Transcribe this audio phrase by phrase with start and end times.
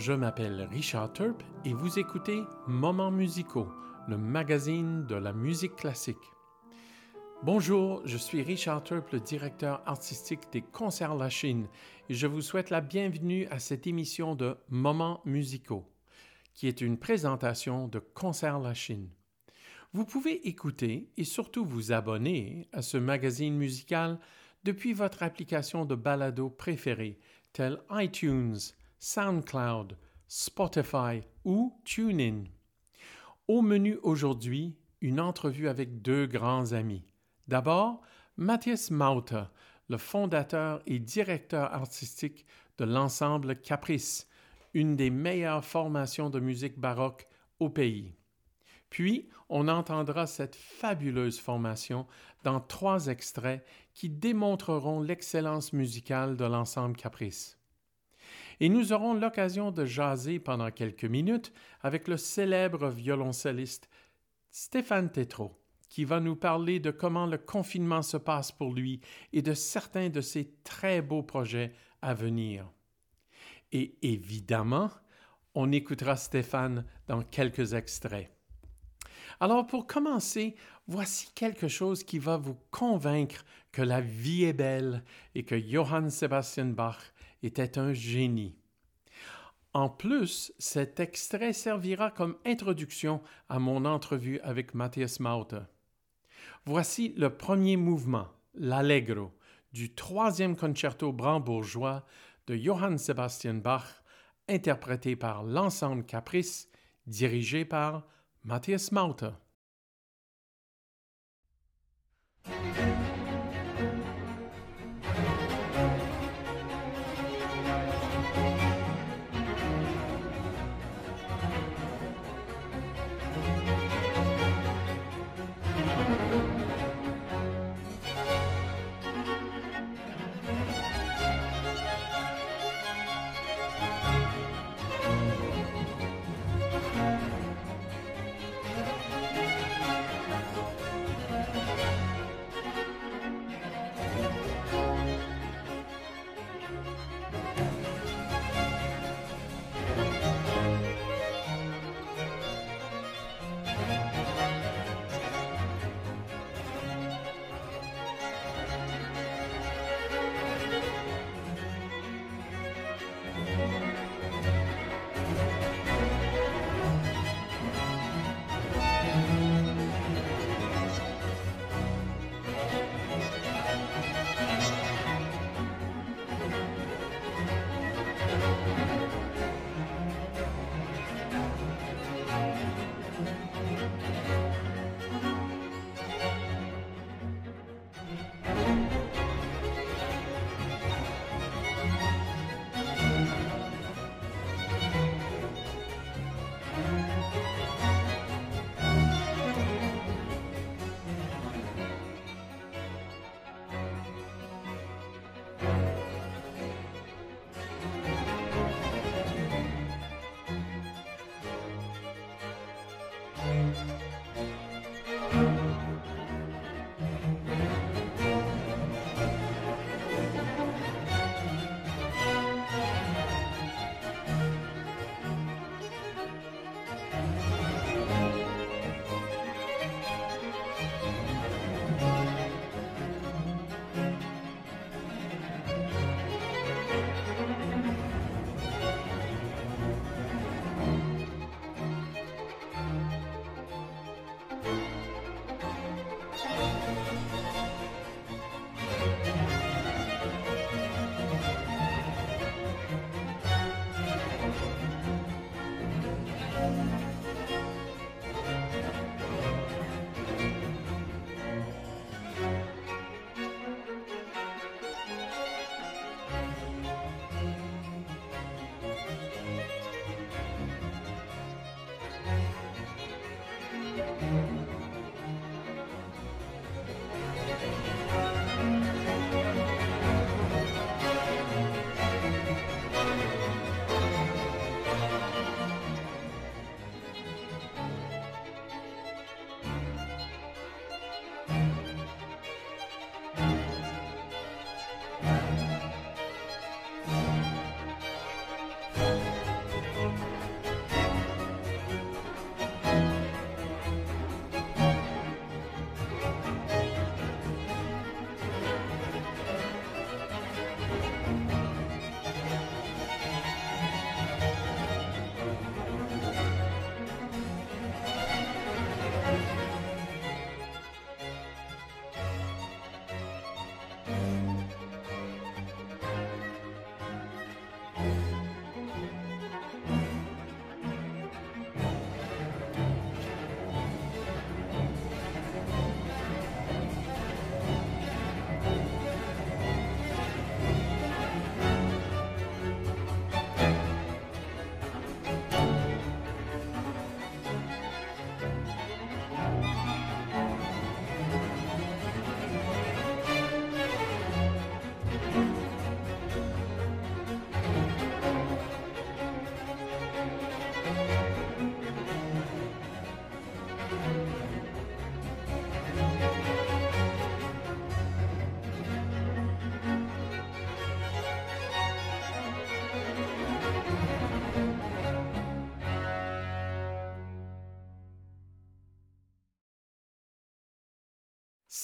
[0.00, 3.68] Je m'appelle Richard Turp et vous écoutez Moments musicaux,
[4.08, 6.16] le magazine de la musique classique.
[7.42, 11.68] Bonjour, je suis Richard Turp, le directeur artistique des Concerts La Chine,
[12.08, 15.84] et je vous souhaite la bienvenue à cette émission de Moments musicaux,
[16.54, 19.10] qui est une présentation de Concerts La Chine.
[19.92, 24.18] Vous pouvez écouter et surtout vous abonner à ce magazine musical
[24.64, 27.18] depuis votre application de balado préférée,
[27.52, 28.56] telle iTunes,
[29.02, 29.96] SoundCloud,
[30.28, 32.44] Spotify ou TuneIn.
[33.48, 37.06] Au menu aujourd'hui, une entrevue avec deux grands amis.
[37.48, 38.02] D'abord,
[38.36, 39.44] Matthias Mauter,
[39.88, 42.44] le fondateur et directeur artistique
[42.76, 44.28] de l'ensemble Caprice,
[44.74, 47.26] une des meilleures formations de musique baroque
[47.58, 48.14] au pays.
[48.90, 52.06] Puis, on entendra cette fabuleuse formation
[52.44, 57.59] dans trois extraits qui démontreront l'excellence musicale de l'ensemble Caprice.
[58.60, 63.88] Et nous aurons l'occasion de jaser pendant quelques minutes avec le célèbre violoncelliste
[64.50, 65.58] Stéphane Tétrault,
[65.88, 69.00] qui va nous parler de comment le confinement se passe pour lui
[69.32, 71.72] et de certains de ses très beaux projets
[72.02, 72.70] à venir.
[73.72, 74.90] Et évidemment,
[75.54, 78.30] on écoutera Stéphane dans quelques extraits.
[79.40, 80.54] Alors pour commencer,
[80.86, 85.02] voici quelque chose qui va vous convaincre que la vie est belle
[85.34, 86.98] et que Johann Sebastian Bach
[87.42, 88.56] était un génie.
[89.72, 95.62] En plus, cet extrait servira comme introduction à mon entrevue avec Matthias Mauter.
[96.64, 99.30] Voici le premier mouvement, l'Allegro,
[99.72, 102.04] du troisième concerto brandebourgeois
[102.48, 104.02] de Johann Sebastian Bach,
[104.48, 106.68] interprété par l'ensemble Caprice,
[107.06, 108.06] dirigé par
[108.42, 109.30] Matthias Mauter.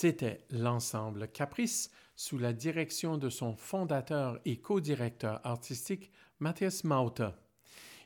[0.06, 7.30] C'était l'ensemble Caprice sous la direction de son fondateur et co-directeur artistique Matthias Mauter.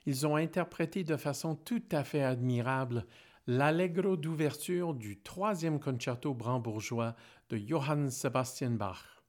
[0.07, 3.05] Ils ont interprété de façon tout à fait admirable
[3.47, 7.15] l'allegro d'ouverture du troisième concerto brandebourgeois
[7.51, 9.23] de Johann Sebastian Bach.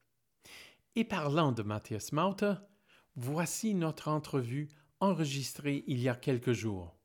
[0.96, 2.54] Et parlant de Matthias Mauter,
[3.18, 4.70] voici notre entrevue
[5.02, 7.01] enregistrée il y a quelques jours.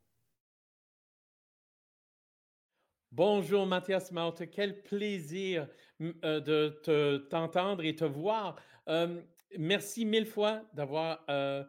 [3.11, 5.67] Bonjour Mathias Maute, quel plaisir
[6.01, 8.57] euh, de t'entendre et te voir.
[8.89, 9.21] Euh,
[9.57, 11.63] merci mille fois d'avoir euh,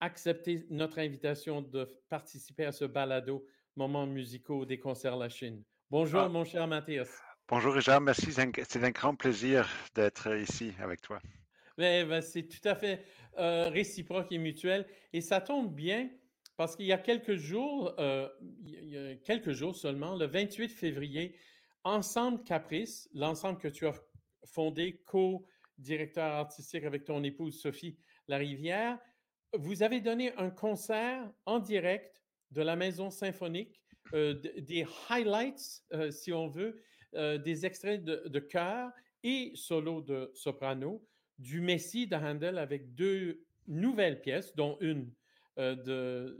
[0.00, 3.44] accepté notre invitation de participer à ce balado
[3.76, 5.64] Moments musicaux des concerts La Chine.
[5.90, 6.28] Bonjour ah.
[6.28, 7.10] mon cher Mathias.
[7.48, 11.20] Bonjour Richard, merci, c'est un, grand plaisir d'être ici avec toi.
[11.76, 13.04] Ben, ben, c'est tout à fait
[13.36, 16.08] réciproque et mutuel et ça tombe bien
[16.56, 18.28] parce qu'il y a quelques jours, euh,
[19.24, 21.36] quelques jours seulement, le 28 février,
[21.82, 23.94] Ensemble Caprice, l'ensemble que tu as
[24.46, 27.98] fondé, co-directeur artistique avec ton épouse Sophie
[28.28, 28.98] Larivière,
[29.52, 33.80] vous avez donné un concert en direct de la Maison symphonique,
[34.14, 36.80] euh, des highlights, euh, si on veut,
[37.44, 38.90] des extraits de, de chœur
[39.22, 41.00] et solo de soprano
[41.38, 45.12] du Messie de Handel avec deux nouvelles pièces, dont une
[45.56, 46.38] de,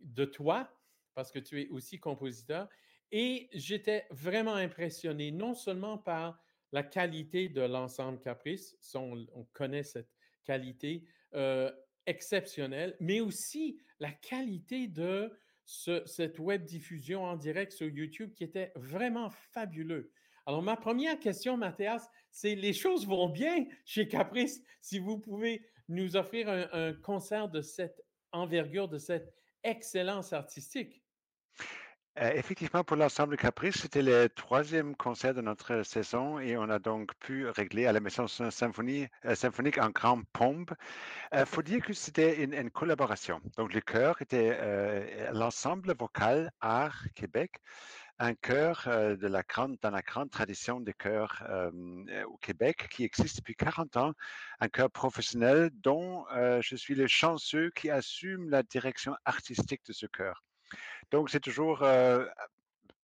[0.00, 0.70] de toi,
[1.14, 2.68] parce que tu es aussi compositeur.
[3.12, 6.42] Et j'étais vraiment impressionné, non seulement par
[6.72, 10.10] la qualité de l'ensemble Caprice, on, on, connaît cette
[10.44, 11.04] qualité
[11.34, 11.70] euh,
[12.06, 15.32] exceptionnelle, mais aussi la qualité de
[15.64, 20.12] cette web diffusion en direct sur YouTube qui était vraiment fabuleux.
[20.44, 24.62] Alors, ma première question, Mathias, c'est les choses vont bien chez Caprice.
[24.80, 31.02] Si vous pouvez nous offrir un, un concert de cette envergure de cette excellence artistique.
[32.18, 36.78] Euh, effectivement, pour l'ensemble Caprice, c'était le troisième concert de notre saison et on a
[36.78, 40.72] donc pu régler à la Maison symphonie, euh, symphonique en grande pompe.
[41.32, 43.42] Il euh, faut dire que c'était une, collaboration.
[43.58, 44.58] Donc, le chœur était
[45.32, 47.60] l'ensemble vocal Art Québec
[48.18, 53.54] un chœur euh, dans la grande tradition des chœurs euh, au Québec qui existe depuis
[53.54, 54.12] 40 ans,
[54.60, 59.92] un chœur professionnel dont euh, je suis le chanceux qui assume la direction artistique de
[59.92, 60.42] ce chœur.
[61.10, 61.84] Donc c'est toujours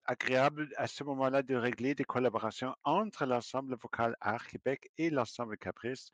[0.04, 5.56] agréable à ce moment-là de régler des collaborations entre l'ensemble vocal Art Québec et l'ensemble
[5.56, 6.10] Caprice.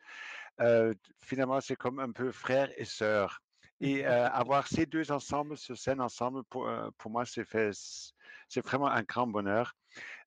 [1.20, 3.40] finalement, c'est comme un peu frère et sœur.
[3.80, 6.68] Et avoir ces deux ensembles sur scène ensemble, pour,
[6.98, 9.74] pour moi, c'est vraiment un grand bonheur.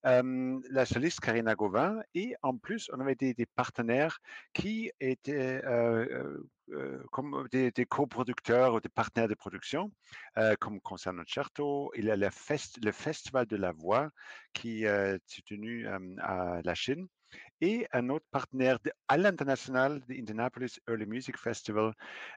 [0.03, 4.19] la soliste Karina Gauvin et en plus, on avait des, partenaires
[4.53, 5.61] qui étaient
[7.11, 9.91] comme des, coproducteurs ou des partenaires de production,
[10.59, 11.91] comme Concert Concerto.
[11.95, 14.09] Il y a le, fest, le Festival de la Voix
[14.53, 17.07] qui s'est tenu à la Chine
[17.61, 21.93] et un autre partenaire à l'international, l'Indianapolis Early Music Festival,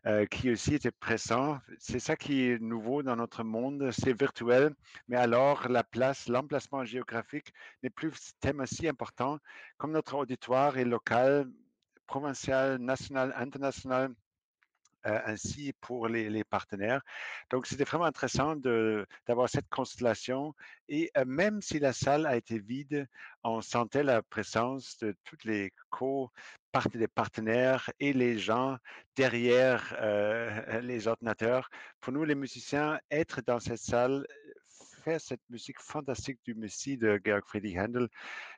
[0.07, 1.59] euh, qui aussi était présent.
[1.79, 4.75] C'est ça qui est nouveau dans notre monde, c'est virtuel,
[5.09, 7.53] mais alors la place, l'emplacement géographique
[7.83, 9.39] n'est plus thème aussi important
[9.79, 11.51] comme notre auditoire est local,
[12.07, 14.15] provincial, national, international
[15.05, 17.03] ainsi pour les, partenaires.
[17.51, 20.55] Donc, c'était vraiment intéressant d'avoir cette constellation.
[20.89, 23.07] Et euh, même si la salle a été vide,
[23.43, 26.31] on sentait la présence de toutes les co
[26.93, 28.79] des partenaires et les gens
[29.17, 31.71] derrière euh, les ordinateurs.
[32.01, 34.27] Pour nous, les musiciens, être dans cette salle,
[35.05, 38.09] faire cette musique fantastique du Messie de Georg Friedrich Handel,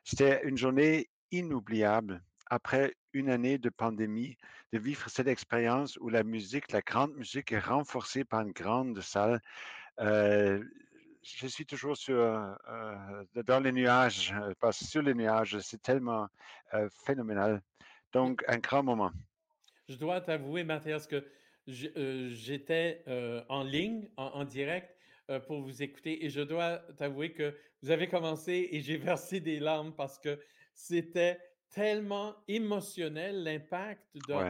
[0.03, 4.37] c'était une journée inoubliable après une année de pandémie,
[4.73, 8.99] de vivre cette expérience où la musique, la grande musique est renforcée par une grande
[9.01, 9.41] salle.
[9.99, 10.63] Euh,
[11.23, 16.27] je suis toujours sur, euh, dans les nuages, euh, pas sur les nuages, c'est tellement
[17.05, 17.61] phénoménal.
[18.13, 19.11] Donc, un grand moment.
[19.89, 21.25] Je dois t'avouer, Mathias, que
[21.67, 23.03] j'étais
[23.49, 24.95] en ligne, en direct,
[25.47, 29.59] pour vous écouter et je dois t'avouer que vous avez commencé et j'ai versé des
[29.59, 30.39] larmes parce que
[30.73, 31.39] c'était
[31.69, 34.03] tellement émotionnel l'impact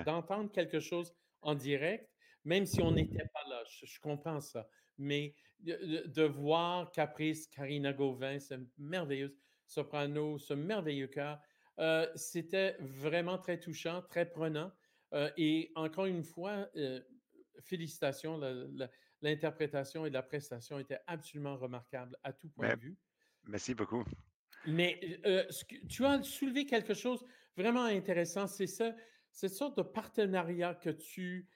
[0.06, 2.10] d'entendre quelque chose en direct,
[2.44, 3.64] même si on n'était pas là.
[3.70, 4.68] Je, comprends ça.
[4.98, 11.40] Mais de, voir Caprice, Karina Gauvin, ce merveilleux soprano, ce merveilleux cœur,
[11.80, 14.72] euh, c'était vraiment très touchant, très prenant.
[15.14, 17.02] Euh, et encore une fois, euh,
[17.62, 18.40] félicitations,
[19.22, 22.98] l'interprétation et la prestation étaient absolument remarquables à tout point de vue.
[23.46, 24.04] Merci beaucoup.
[24.68, 25.44] Mais euh,
[25.90, 27.24] tu as soulevé quelque chose
[27.56, 28.94] vraiment intéressant, c'est ça,
[29.32, 31.48] cette sorte de partenariat que tu...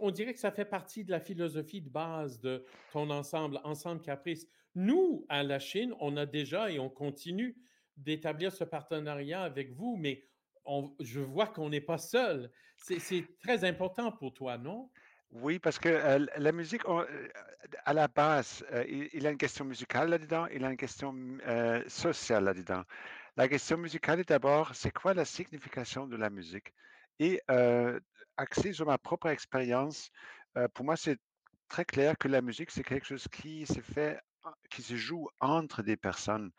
[0.00, 4.00] On dirait que ça fait partie de la philosophie de base de ton ensemble, Ensemble
[4.00, 4.46] Caprice.
[4.74, 7.56] Nous, à la Chine, on a déjà et on continue
[7.96, 10.24] d'établir ce partenariat avec vous, mais
[11.00, 12.50] je vois qu'on n'est pas seul.
[12.76, 14.90] C'est très important pour toi, non?
[15.32, 16.82] Oui, parce que la musique,
[17.84, 21.14] à la base, il, y a une question musicale là-dedans, il y a une question
[21.46, 22.82] euh, sociale là-dedans.
[23.36, 26.74] La question musicale est d'abord, c'est quoi la signification de la musique?
[27.18, 27.98] Et euh,
[28.36, 30.10] axé sur ma propre expérience,
[30.74, 31.18] pour moi, c'est
[31.68, 34.20] très clair que la musique, c'est quelque chose qui se fait,
[34.70, 36.50] qui se joue entre des personnes.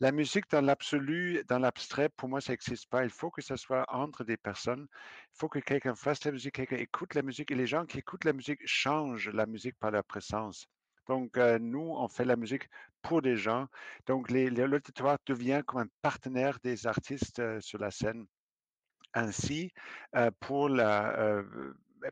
[0.00, 3.04] La musique dans l'absolu, dans l'abstrait, pour moi, ça n'existe pas.
[3.04, 4.86] Il faut que ça soit entre des personnes.
[5.34, 7.98] Il faut que quelqu'un fasse la musique, quelqu'un écoute la musique et les gens qui
[7.98, 10.66] écoutent la musique changent la musique par leur présence.
[11.08, 12.68] Donc, euh, nous, on fait la musique
[13.02, 13.68] pour des gens.
[14.06, 18.26] Donc, l'auditoire devient comme un partenaire des artistes euh, sur la scène.
[19.14, 19.72] Ainsi,
[20.16, 21.42] euh, pour la,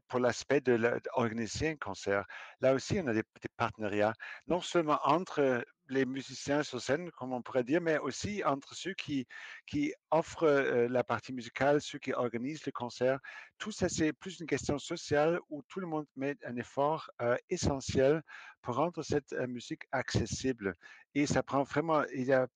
[0.08, 2.24] pour l'aspect de d'organiser un concert,
[2.60, 3.24] là aussi, on a des,
[3.56, 4.14] partenariats,
[4.46, 8.94] non seulement entre les musiciens sur scène, comme on pourrait dire, mais aussi entre ceux
[8.94, 9.26] qui,
[9.66, 13.18] qui offrent euh, la partie musicale, ceux qui organisent le concert.
[13.58, 17.36] Tout ça, c'est plus une question sociale où tout le monde met un effort euh,
[17.50, 18.22] essentiel
[18.62, 20.74] pour rendre cette euh, musique accessible.
[21.14, 22.46] Et ça prend vraiment, il a,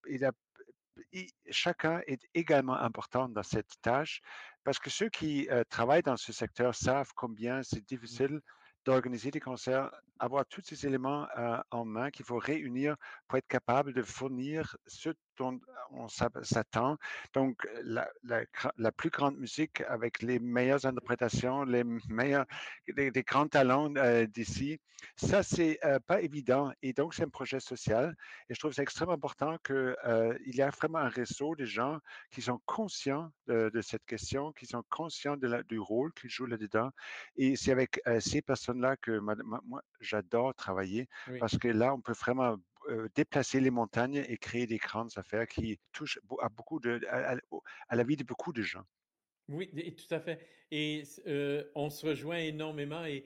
[1.50, 4.20] chacun est également important dans cette tâche
[4.64, 7.84] parce que ceux qui euh, travaillent dans ce secteur savent combien c'est Mmh.
[7.86, 8.40] difficile
[8.84, 13.46] d'organiser des concerts, avoir tous ces éléments euh, en main qu'il faut réunir pour être
[13.48, 16.96] capable de fournir ce on s'a- s'attend.
[17.34, 22.46] Donc, la, la gra- la plus grande musique avec les meilleures interprétations, les meilleurs,
[22.94, 24.80] des, des grands talents euh, d'ici,
[25.16, 26.72] ça, c'est euh, pas évident.
[26.82, 28.16] Et donc, c'est un projet social.
[28.48, 31.98] Et je trouve c'est extrêmement important qu'il euh, y a vraiment un réseau de gens
[32.30, 36.30] qui sont conscients de, de cette question, qui sont conscients de la- du rôle qu'ils
[36.30, 36.90] jouent là-dedans.
[37.36, 41.38] Et c'est avec euh, ces personnes-là que ma- ma- moi, j'adore travailler Oui.
[41.38, 42.56] parce que là, on peut vraiment
[42.88, 47.96] euh, déplacer les montagnes et créer des grandes affaires qui touchent à, beaucoup de, à,
[47.96, 48.84] la vie de beaucoup de gens.
[49.48, 50.46] Oui, tout à fait.
[50.70, 53.24] Et euh, on se rejoint énormément et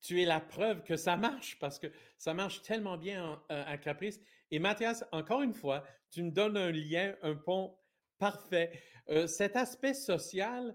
[0.00, 3.64] tu es la preuve que ça marche parce que ça marche tellement bien en- euh,
[3.66, 4.20] à Caprice.
[4.50, 7.76] Et Mathias, encore une fois, tu me donnes un lien, un pont
[8.18, 8.80] parfait.
[9.26, 10.74] Cet aspect social,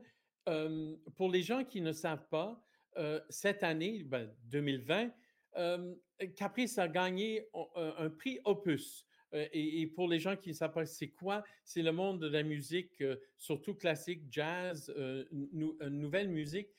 [1.15, 2.62] pour les gens qui ne savent pas,
[3.29, 5.10] cette année, ben, 2020, euh,
[6.36, 9.06] Caprice a gagné un, prix Opus.
[9.34, 12.44] Et, pour les gens qui ne savent pas c'est quoi, c'est le monde de la
[12.44, 13.03] musique,
[13.38, 14.94] surtout classique, jazz,
[15.32, 16.70] nou nouvelle musique.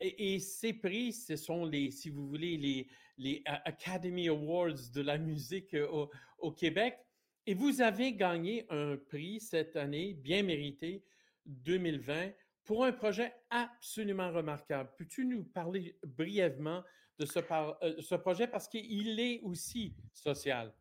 [0.00, 5.18] Et, ces prix, ce sont les, si vous voulez, les, les Academy Awards de la
[5.18, 6.98] musique au, au, Québec.
[7.46, 11.04] Et vous avez gagné un prix cette année, bien mérité,
[11.46, 12.32] 2020,
[12.64, 14.90] pour un projet absolument remarquable.
[14.98, 16.82] Peux-tu nous parler brièvement
[17.18, 20.72] de ce, euh, projet parce qu'il est aussi social?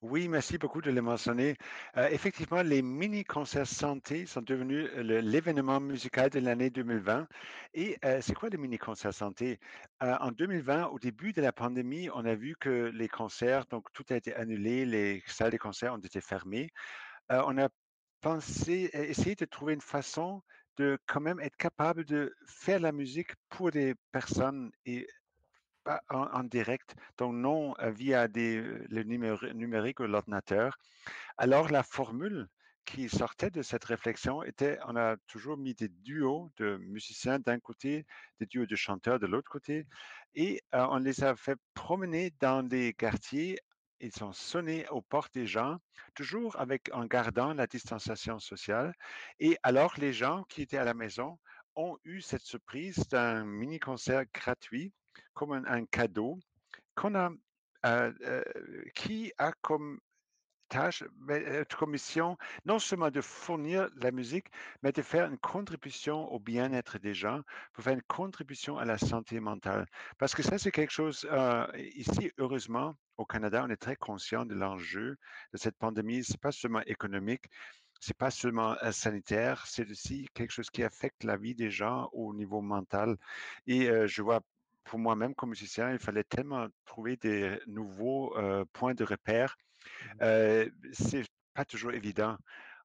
[0.00, 1.56] Oui, merci beaucoup de le mentionner.
[1.96, 7.28] Euh, effectivement, les mini-concerts santé sont devenus le- l'événement musical de l'année 2020.
[7.74, 9.58] Et euh, c'est quoi les mini-concerts santé?
[10.02, 13.92] Euh, en 2020, au début de la pandémie, on a vu que les concerts, donc
[13.92, 16.68] tout a été annulé, les salles de concert ont été fermées.
[17.32, 17.68] Euh, on a
[18.20, 20.42] pensé, euh, essayé de trouver une façon
[20.76, 25.06] de quand même être capable de faire la musique pour des personnes et
[25.84, 30.76] pas en, direct, donc non euh, via des, le numéri- numérique ou l'ordinateur.
[31.36, 32.48] Alors, la formule
[32.84, 37.60] qui sortait de cette réflexion était, on a toujours mis des duos de musiciens d'un
[37.60, 38.04] côté,
[38.40, 39.86] des duos de chanteurs de l'autre côté,
[40.34, 43.58] et euh, on les a fait promener dans des quartiers.
[44.00, 45.78] Ils ont sonné aux portes des gens,
[46.16, 48.92] toujours avec, en gardant la distanciation sociale.
[49.38, 51.38] Et alors, les gens qui étaient à la maison
[51.76, 54.92] ont eu cette surprise d'un mini-concert gratuit,
[55.34, 56.38] comme un, cadeau,
[56.94, 57.30] qu'on a,
[57.84, 58.42] euh, euh,
[58.94, 59.98] qui a comme
[60.68, 64.46] tâche, mais, commission, non seulement de fournir la musique,
[64.82, 67.42] mais de faire une contribution au bien-être des gens,
[67.72, 69.86] pour faire une contribution à la santé mentale.
[70.16, 74.46] Parce que ça, c'est quelque chose, euh, ici, heureusement, au Canada, on est très conscient
[74.46, 75.18] de l'enjeu
[75.52, 76.24] de cette pandémie.
[76.24, 77.44] C'est pas seulement économique,
[78.00, 82.32] c'est pas seulement sanitaire, c'est aussi quelque chose qui affecte la vie des gens au
[82.32, 83.16] niveau mental.
[83.66, 84.40] Et je vois
[84.84, 89.56] pour moi-même comme musicien, il fallait tellement trouver des nouveaux euh, points de repère
[90.22, 91.24] euh, c'est
[91.54, 92.36] pas toujours évident.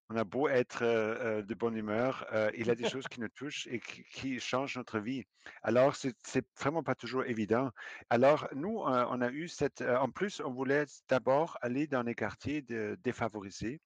[0.10, 2.25] On a beau être euh, de bonne humeur,
[2.56, 5.25] il y a des choses qui nous touchent et qui, qui changent notre vie.
[5.63, 7.70] Alors, c'est c'est vraiment pas toujours évident.
[8.10, 9.82] Alors, nous, on a eu cette.
[9.82, 13.80] en plus, on voulait d'abord aller dans les quartiers de- défavorisés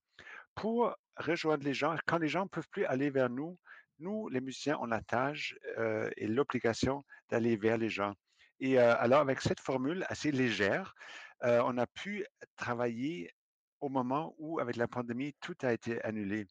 [0.55, 1.95] pour rejoindre les gens.
[2.05, 3.57] Quand les gens ne peuvent plus aller vers nous,
[4.01, 8.13] nous, les musiciens, on a tâche euh, et l'obligation d'aller vers les gens.
[8.59, 10.93] Et euh, alors, avec cette formule assez légère,
[11.43, 13.31] euh, on a pu travailler
[13.79, 16.45] au moment où, avec la pandémie, tout a été annulé.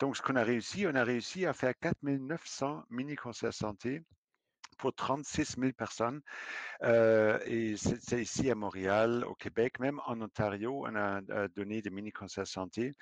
[0.00, 4.02] Donc, ce qu'on a réussi, on a réussi à faire 4900 mini-concerts santé
[4.74, 6.20] pour 36 000 personnes.
[6.82, 11.90] Euh, et c'est ici à Montréal, au Québec, même en Ontario, on a donné des
[11.90, 12.92] mini-concerts santé.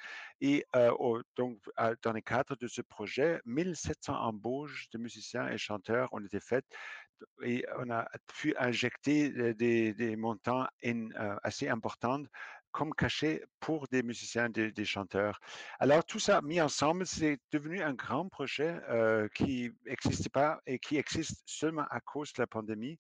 [0.41, 0.93] Et euh,
[1.37, 1.59] donc,
[2.03, 6.67] dans le cadre de ce projet, 1700 embauches de musiciens et chanteurs ont été faites
[7.43, 12.23] et on a pu injecter des, montants euh, assez importants
[12.73, 15.39] comme cachet pour des musiciens, des, des, chanteurs.
[15.79, 20.79] Alors tout ça mis ensemble, c'est devenu un grand projet euh, qui n'existait pas et
[20.79, 22.99] qui existe seulement à cause de la pandémie.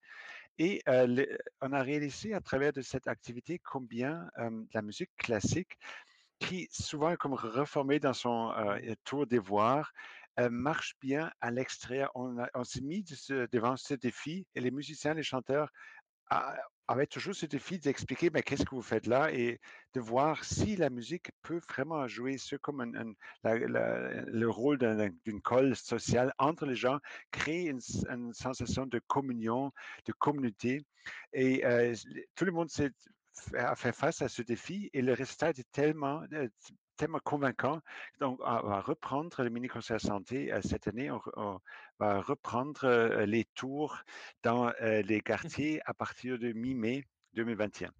[0.58, 1.26] Et euh,
[1.62, 5.78] on a réalisé à travers de cette activité combien euh, la musique classique,
[6.38, 8.52] qui souvent est comme reformée dans son
[9.04, 9.92] tour d'ivoire,
[10.50, 12.10] marche bien à l'extérieur.
[12.16, 13.04] On, on s'est mis
[13.52, 15.70] devant ce défi et les musiciens, les chanteurs
[16.92, 19.32] avait toujours ce défi d'expliquer mais qu'est-ce que vous faites là?
[19.32, 19.60] Et
[19.94, 24.78] de voir si la musique peut vraiment jouer ce comme le rôle
[25.24, 26.98] d'une colle sociale entre les gens,
[27.30, 27.80] créer une,
[28.32, 29.72] sensation de communion,
[30.06, 30.84] de communauté.
[31.32, 31.94] Et euh,
[32.34, 32.68] tout le monde
[33.54, 36.48] a fait face à ce défi et le résultat est tellement euh,
[37.02, 37.80] tellement convaincant.
[38.20, 41.10] Donc, on va reprendre le mini-concert santé euh, cette année.
[41.10, 41.58] On,
[41.98, 43.98] va reprendre euh, les tours
[44.44, 47.90] dans euh, les quartiers à partir de mi-mai 2021.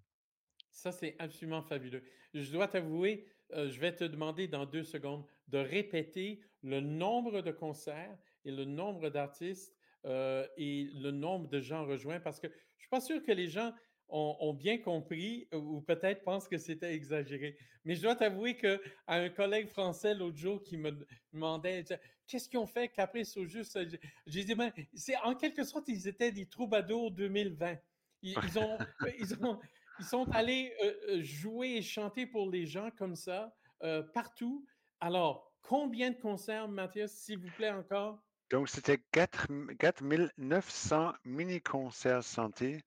[0.71, 2.01] Ça, c'est absolument fabuleux.
[2.33, 7.51] Je dois t'avouer, je vais te demander dans deux secondes de répéter le nombre de
[7.51, 12.79] concerts et le nombre d'artistes et le nombre de gens rejoints parce que je ne
[12.79, 13.71] suis pas sûr que les gens
[14.09, 17.57] ont, bien compris ou peut-être pensent que c'était exagéré.
[17.85, 20.91] Mais je dois t'avouer qu'à un collègue français l'autre jour qui me
[21.33, 21.83] demandait
[22.27, 23.79] qu'est-ce qu'ils ont fait Caprice au juste,
[24.27, 27.75] j'ai dit ben, c'est en quelque sorte ils étaient des troubadours 2020.
[28.21, 28.77] Ils, ont,
[29.19, 29.59] ils, ont,
[29.99, 34.65] ils sont allés euh, euh, jouer et chanter pour les gens comme ça euh, partout.
[34.99, 38.19] Alors, combien de concerts, Mathias, s'il vous plaît encore?
[38.49, 42.81] Donc, c'était 4900 mini-concerts santé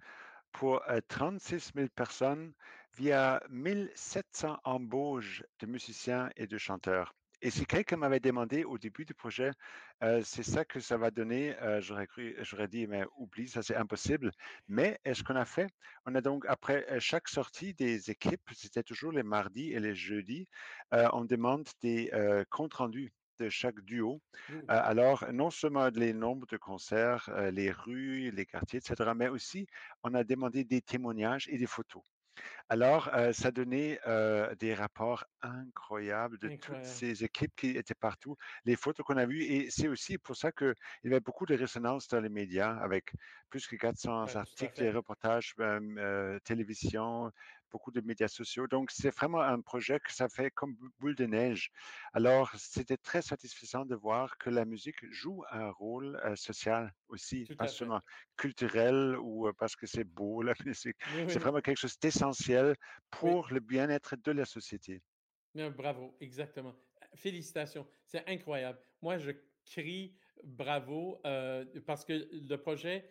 [0.52, 2.52] pour 36 000 personnes
[2.96, 7.14] via 1700 embauches de musiciens et de chanteurs.
[7.42, 9.50] Et si quelqu'un m'avait demandé au début du projet,
[10.22, 12.08] c'est ça que ça va donner, j'aurais
[12.40, 14.30] j'aurais dit, mais oublie, ça c'est impossible.
[14.68, 15.68] Mais ce qu'on a fait,
[16.06, 20.46] on a donc, après chaque sortie des équipes, c'était toujours les mardis et les jeudis,
[20.92, 22.10] on demande des
[22.48, 24.20] comptes rendus de chaque duo.
[24.48, 24.54] Mmh.
[24.54, 29.28] Euh, alors, non seulement les nombres de concerts, euh, les rues, les quartiers, etc., mais
[29.28, 29.66] aussi
[30.02, 32.02] on a demandé des témoignages et des photos.
[32.68, 33.98] Alors, euh, ça donnait
[34.58, 39.42] des rapports incroyables de toutes ces équipes qui étaient partout, les photos qu'on a vues.
[39.44, 43.14] Et c'est aussi pour ça qu'il y avait beaucoup de résonance dans les médias avec
[43.48, 45.54] plus que 400 articles, des reportages,
[46.44, 47.32] télévision,
[47.70, 48.66] beaucoup de médias sociaux.
[48.66, 51.70] Donc, c'est vraiment un projet que ça fait comme boule de neige.
[52.12, 57.68] Alors, c'était très satisfaisant de voir que la musique joue un rôle social aussi, pas
[57.68, 58.00] seulement
[58.36, 60.96] culturel ou parce que c'est beau, la musique.
[61.28, 62.76] c'est vraiment quelque chose d'essentiel
[63.10, 65.02] pour le bien-être de la société.
[65.54, 66.74] bravo, exactement.
[67.14, 68.78] Félicitations, c'est incroyable.
[69.00, 69.32] Moi, je
[69.64, 71.20] crie bravo
[71.86, 73.10] parce que le projet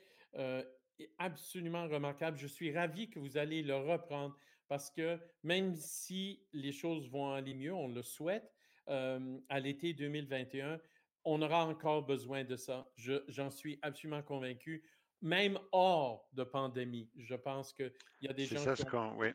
[1.18, 2.38] absolument remarquable.
[2.38, 7.32] Je suis ravi que vous allez le reprendre parce que même si les choses vont
[7.34, 8.52] aller mieux, on le souhaite,
[8.88, 10.80] à l'été 2021,
[11.24, 12.88] on aura encore besoin de ça.
[13.28, 14.84] J'en suis absolument convaincu,
[15.22, 17.10] même hors de pandémie.
[17.18, 18.58] Je pense qu'il y a des gens.
[18.58, 19.16] C'est ça ce qu'on.
[19.18, 19.30] Oui.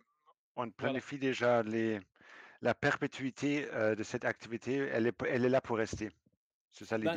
[0.57, 2.01] On planifie déjà les,
[2.61, 4.77] la perpétuité de cette activité.
[4.93, 6.11] Elle est, elle est là pour rester.
[6.71, 7.15] C'est ça ben,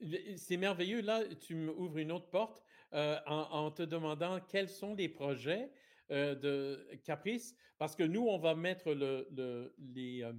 [0.00, 0.36] l'idée.
[0.36, 1.00] C'est merveilleux.
[1.00, 2.62] Là, tu m'ouvres une autre porte
[2.94, 5.70] euh, en, te demandant quels sont les projets
[6.10, 10.32] euh, de Caprice, parce que nous, on va mettre le, le, les, euh,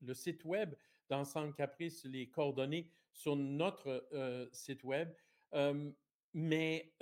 [0.00, 0.74] le site web
[1.08, 4.08] d'Ensemble Caprice, les coordonnées sur notre
[4.52, 5.10] site web.
[6.32, 6.94] mais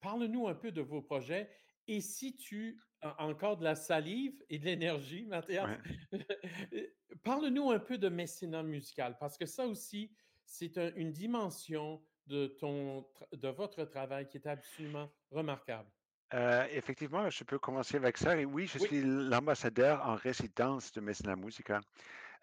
[0.00, 1.48] parle-nous un peu de vos projets
[1.88, 5.68] et si tu as encore de la salive et de l'énergie, Mathias,
[7.24, 10.12] parle-nous un peu de mécénat musical, parce que ça aussi,
[10.44, 15.88] c'est une dimension de, ton, de votre travail qui est absolument remarquable.
[16.32, 18.36] Euh, effectivement, je peux commencer avec ça.
[18.36, 21.80] Et oui, je suis l'ambassadeur en résidence de Messina Musica.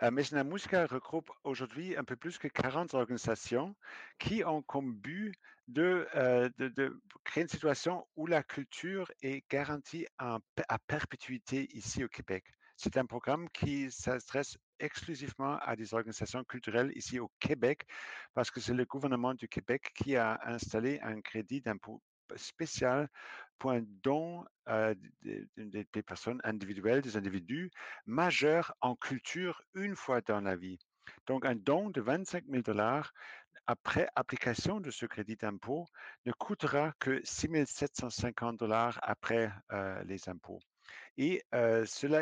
[0.04, 3.76] Euh, Messina Musica regroupe aujourd'hui un peu plus que 40 organisations
[4.20, 5.34] qui ont comme but
[5.70, 10.40] de, euh, de, créer une situation où la culture est garantie à
[10.88, 12.44] perpétuité ici au Québec.
[12.78, 17.88] C'est un programme qui s'adresse exclusivement à des organisations culturelles ici au Québec,
[18.36, 22.04] parce que c'est le gouvernement du Québec qui a installé un crédit d'impôt
[22.36, 23.10] spécial
[23.58, 27.72] pour un don euh, des, personnes individuelles, des individus
[28.06, 30.78] majeurs en culture une fois dans la vie.
[31.26, 33.12] Donc, un don de 25 000 dollars
[33.66, 35.88] après application de ce crédit d'impôt
[36.26, 40.60] ne coûtera que 6 750 dollars après euh, les impôts.
[41.18, 42.22] Et euh, cela,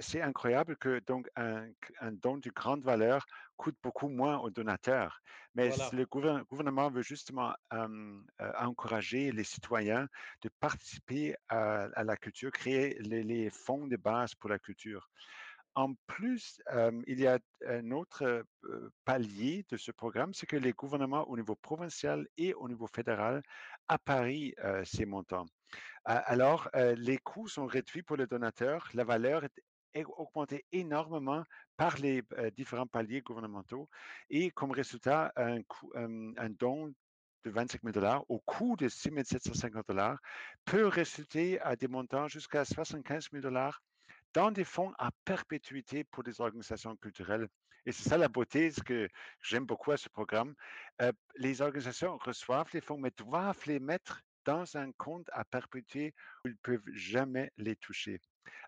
[0.00, 1.66] c'est incroyable que donc un,
[2.00, 3.24] un, don de grande valeur
[3.56, 5.22] coûte beaucoup moins aux donateurs.
[5.54, 5.90] Mais Voilà.
[5.94, 10.08] le gouvernement veut justement euh, euh, encourager les citoyens
[10.42, 15.08] de participer à, à la culture, créer les, les, fonds de base pour la culture.
[15.74, 16.60] En plus,
[17.06, 18.44] il y a un autre
[19.06, 23.42] palier de ce programme, c'est que les gouvernements au niveau provincial et au niveau fédéral
[23.88, 25.46] apparient ces montants.
[26.04, 29.44] Alors, les coûts sont réduits pour le donateur, la valeur
[29.94, 31.44] est augmentée énormément
[31.76, 32.22] par les
[32.56, 33.88] différents paliers gouvernementaux
[34.30, 36.92] et comme résultat, un, don
[37.44, 40.18] de 25 000 dollars au coût de 6 750 dollars
[40.64, 43.82] peut résulter à des montants jusqu'à 75 000 dollars
[44.32, 47.48] dans des fonds à perpétuité pour des organisations culturelles.
[47.84, 49.08] Et c'est ça la beauté, ce que
[49.42, 50.54] j'aime beaucoup à ce programme.
[51.36, 56.48] Les organisations reçoivent les fonds, mais doivent les mettre dans un compte à perpétuité où
[56.48, 58.20] ils ne peuvent jamais les toucher.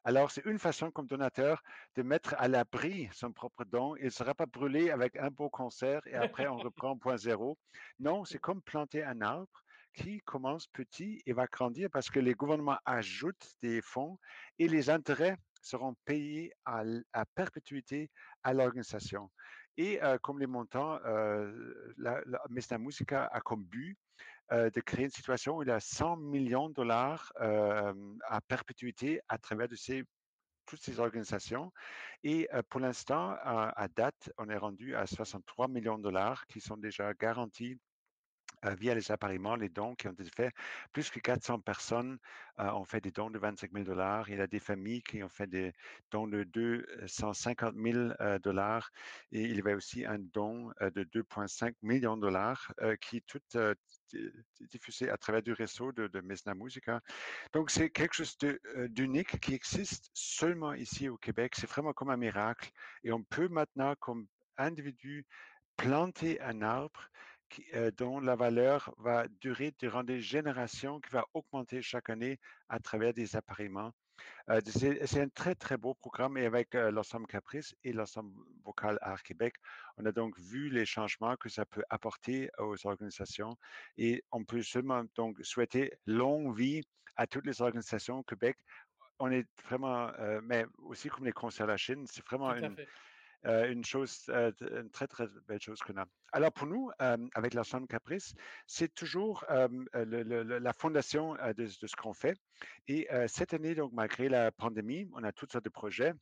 [0.05, 1.63] Alors, c'est une façon comme donateur
[1.97, 3.97] de mettre à l'abri son propre don.
[3.97, 7.59] Il ne sera pas brûlé avec un beau concert et après on reprend point zéro.
[7.99, 12.35] Non, c'est comme planter un arbre qui commence petit et va grandir parce que les
[12.35, 14.19] gouvernements ajoutent des fonds
[14.59, 16.83] et les intérêts seront payés à,
[17.13, 18.11] à perpétuité
[18.43, 19.31] à l'organisation.
[19.77, 23.97] Et euh, comme les montants, euh, la, la Musica a comme but
[24.53, 27.95] euh, de créer une situation où il a 100 millions de dollars euh,
[28.27, 30.05] à perpétuité à travers ces,
[30.67, 31.73] toutes ces organisations.
[32.25, 36.61] Et euh, pour l'instant, à date, on est rendu à 63 millions de dollars qui
[36.61, 37.79] sont déjà garantis
[38.79, 40.55] via les appareillements, les dons qui ont été faits.
[40.93, 42.19] Plus que 400 personnes
[42.61, 44.29] euh, ont fait des dons de 25 000 dollars.
[44.31, 45.73] Il y a des familles qui ont fait des
[46.11, 48.91] dons de 250 000 euh, dollars.
[49.33, 53.23] Et il y avait aussi un don euh, de 2,5 millions de dollars euh, qui
[53.23, 53.75] tout euh,
[54.71, 57.01] diffusé à travers du réseau de, de Mesna Musica.
[57.53, 58.37] Donc, c'est quelque chose
[58.89, 61.55] d'unique qui existe seulement ici au Québec.
[61.57, 62.71] C'est vraiment comme un miracle.
[63.03, 65.27] Et on peut maintenant, comme individu,
[65.77, 67.11] planter un arbre
[67.75, 72.39] euh, dont la valeur va durer durant des générations, qui va augmenter chaque année
[72.69, 73.93] à travers des appareillements.
[74.51, 78.33] Euh, c'est un très, très beau programme et avec euh, l'ensemble Caprice et l'ensemble
[78.65, 79.55] vocal Art Québec,
[79.97, 83.57] on a donc vu les changements que ça peut apporter aux organisations
[83.97, 86.83] et on peut seulement donc souhaiter longue vie
[87.17, 88.59] à toutes les organisations au Québec.
[89.19, 92.77] On est vraiment, euh, mais aussi comme les concerts à la Chine, c'est vraiment une.
[93.47, 96.07] Euh, une chose, euh, une très, très belle chose qu'on a.
[96.33, 98.35] Alors pour nous, euh, avec l'ensemble Caprice,
[98.67, 102.37] c'est toujours euh, le, le, la fondation euh, de, de, ce qu'on fait.
[102.89, 106.13] Et euh, cette année, donc malgré la pandémie, on a toutes sortes de projets.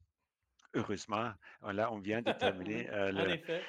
[0.75, 1.33] Heureusement,
[1.63, 3.63] là, on vient de terminer euh, en le, effet.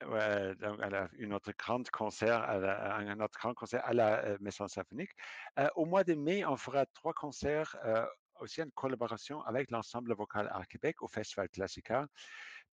[0.00, 4.36] À la, une autre grande concert, à la, un autre grand concert à la euh,
[4.40, 5.10] Maison Symphonique.
[5.58, 8.04] Euh, au mois de mai, on fera trois concerts euh,
[8.40, 12.06] aussi en collaboration avec l'ensemble vocal Art Québec au Festival Classica.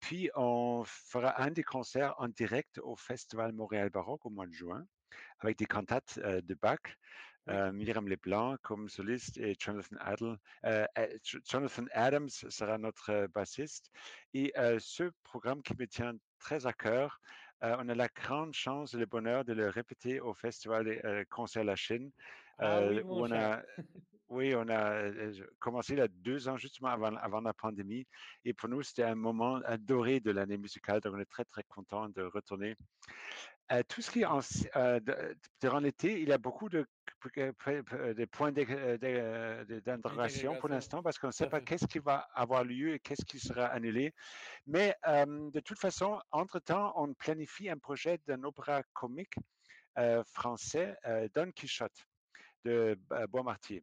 [0.00, 4.52] Puis, on fera un des concerts en direct au Festival Montréal Baroque au mois de
[4.52, 4.86] juin
[5.40, 6.78] avec des cantates euh, de Bach.
[7.48, 10.86] Euh, Myriam Leblanc comme soliste et Jonathan, Adel, euh,
[11.46, 13.90] Jonathan Adams sera notre bassiste.
[14.34, 17.18] Et ce programme qui me tient très à cœur,
[17.62, 21.64] on a la grande chance et le bonheur de le répéter au Festival des concerts
[21.64, 22.10] La Chine,
[22.58, 23.52] Ah oui, où on cher.
[23.52, 23.82] a
[24.28, 25.10] oui, on a
[25.58, 28.06] commencé il y a deux ans, justement avant, avant la pandémie.
[28.44, 31.00] Et pour nous, c'était un moment adoré de l'année musicale.
[31.00, 32.76] Donc, on est très, très content de retourner.
[33.70, 34.40] Euh, tout ce qui est en,
[34.76, 34.98] euh,
[35.60, 36.86] durant l'été, il y a beaucoup de,
[37.36, 42.94] de points d'interrogation pour l'instant parce qu'on ne sait pas qu'est-ce qui va avoir lieu
[42.94, 44.14] et qu'est-ce qui sera annulé.
[44.66, 49.34] Mais euh, de toute façon, entre-temps, on planifie un projet d'un opéra comique
[49.98, 52.06] euh, français, euh, Don Quichotte
[52.64, 53.82] de euh, Boismartier.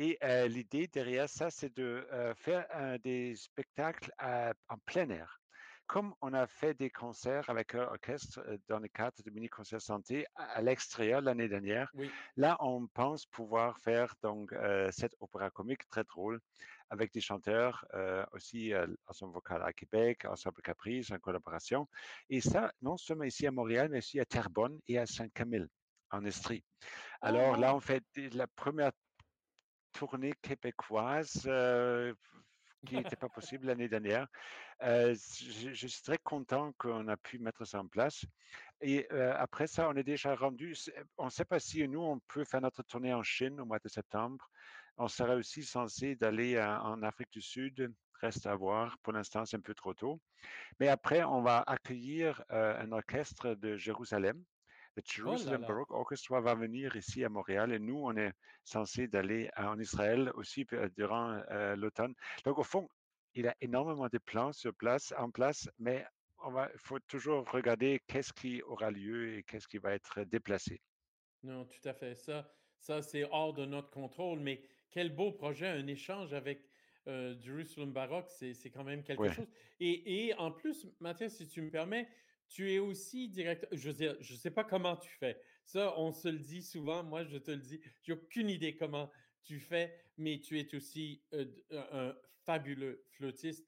[0.00, 2.66] Et euh, l'idée derrière ça, c'est de euh, faire
[3.00, 5.40] des spectacles à, en plein air.
[5.88, 10.44] Comme on a fait des concerts avec l'orchestre dans le cadre de mini-concerts santé à,
[10.52, 12.08] à l'extérieur l'année dernière, Oui.
[12.36, 16.38] là, on pense pouvoir faire donc euh, cet opéra comique très drôle
[16.90, 17.84] avec des chanteurs
[18.32, 18.72] aussi
[19.06, 21.86] ensemble vocal à Québec, ensemble Caprice en collaboration.
[22.30, 25.66] Et ça, non seulement ici à Montréal, mais aussi à Terrebonne et à Saint-Camille
[26.10, 26.64] en Estrie.
[27.20, 27.76] Alors là, wow.
[27.76, 28.92] on fait la première
[29.98, 32.14] tournée québécoise euh,
[32.86, 34.28] qui n'était pas possible l'année dernière.
[34.84, 38.24] Euh, je, je, suis très content qu'on a pu mettre ça en place.
[38.80, 40.76] Et euh, après ça, on est déjà rendu.
[41.16, 43.80] On ne sait pas si nous, on peut faire notre tournée en Chine au mois
[43.80, 44.48] de septembre.
[44.98, 47.92] On serait aussi censé d'aller en Afrique du Sud.
[48.20, 48.96] Reste à voir.
[49.02, 50.20] Pour l'instant, c'est un peu trop tôt.
[50.78, 54.42] Mais après, on va accueillir euh, un orchestre de Jérusalem
[54.98, 58.32] le oh Jerusalem Baroque Orchestra va venir ici à Montréal et nous, on est
[58.64, 62.14] censé d'aller en Israël aussi euh, durant euh, l'automne.
[62.44, 62.88] Donc, au fond,
[63.34, 66.04] il y a énormément de plans sur place, en place, mais
[66.42, 70.24] on va, il faut toujours regarder qu'est-ce qui aura lieu et qu'est-ce qui va être
[70.24, 70.80] déplacé.
[71.42, 72.14] Non, tout à fait.
[72.14, 76.64] Ça, ça c'est hors de notre contrôle, mais quel beau projet, un échange avec
[77.06, 79.48] euh, Jerusalem Baroque, c'est quand même quelque chose.
[79.80, 82.08] Et, et, en plus, Mathias, si tu me permets,
[82.48, 83.68] tu es aussi directeur.
[83.72, 85.40] Je je ne sais pas comment tu fais.
[85.64, 87.04] Ça, on se le dit souvent.
[87.04, 87.80] Moi, je te le dis.
[88.02, 89.10] J'ai aucune idée comment
[89.42, 91.22] tu fais, mais tu es aussi
[91.70, 93.66] un fabuleux flûtiste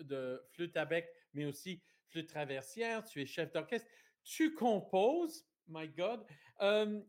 [0.00, 3.04] de flûte à bec, mais aussi flûte traversière.
[3.04, 3.88] Tu es chef d'orchestre.
[4.24, 5.46] Tu composes.
[5.68, 6.26] My God,
[6.60, 7.00] euh,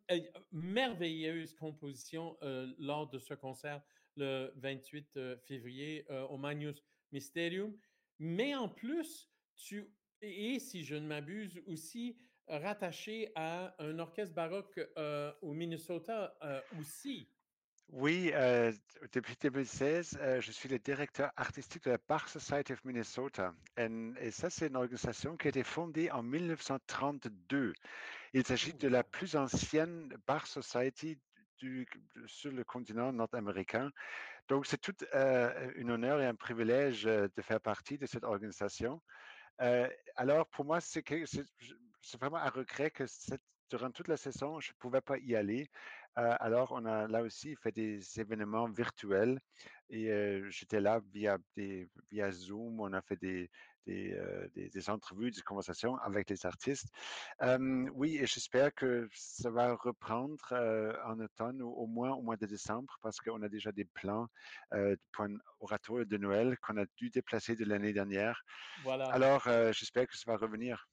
[0.51, 2.37] merveilleuse composition
[2.77, 3.81] lors de ce concert
[4.15, 7.75] le 28 février au Magnus Mysterium.
[8.19, 9.89] Mais en plus, tu
[10.21, 16.59] es, si je ne m'abuse, aussi rattaché à un orchestre baroque euh, au Minnesota euh,
[16.79, 17.27] aussi.
[17.89, 18.71] Oui, euh,
[19.11, 23.53] depuis 2016, je suis le directeur artistique de la Bar Society of Minnesota.
[23.77, 27.73] Et, ça, c'est une organisation qui a été fondée en 1932.
[28.33, 31.19] Il s'agit de la plus ancienne Bar Society
[31.59, 31.85] du,
[32.25, 33.91] sur le continent nord-américain.
[34.47, 39.01] Donc, c'est tout un honneur et un privilège de faire partie de cette organisation.
[39.61, 41.03] Euh, alors, pour moi, c'est
[42.19, 43.05] vraiment un regret que
[43.69, 45.69] durant toute la saison, je ne pouvais pas y aller.
[46.17, 49.39] Euh, alors, on a là aussi fait des événements virtuels
[49.89, 51.37] et euh, j'étais là via,
[52.31, 52.79] Zoom.
[52.81, 53.49] On a fait des,
[53.85, 54.17] des,
[54.55, 56.87] des, entrevues, des conversations avec les artistes.
[57.93, 60.43] oui, et j'espère que ça va reprendre
[61.05, 64.27] en automne ou au moins au mois de décembre parce qu'on a déjà des plans
[65.11, 68.43] pour un oratoire de Noël qu'on a dû déplacer de l'année dernière.
[68.83, 69.05] Voilà.
[69.05, 69.43] Alors,
[69.73, 70.87] j'espère que ça va revenir.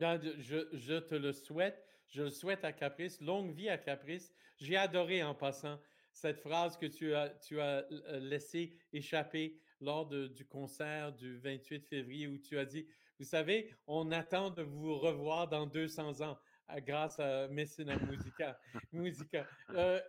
[0.00, 1.84] Je, je, te le souhaite.
[2.08, 3.20] Je le souhaite à Caprice.
[3.20, 4.32] Longue vie à Caprice.
[4.56, 5.80] J'ai adoré en passant
[6.12, 11.86] cette phrase que tu as, tu as euh, laissée échapper lors du concert du 28
[11.86, 12.86] février où tu as dit,
[13.18, 16.38] vous savez, on attend de vous revoir dans 200 ans
[16.86, 18.58] grâce à Messina Musica.
[18.92, 19.46] Musica.
[19.70, 20.00] Euh,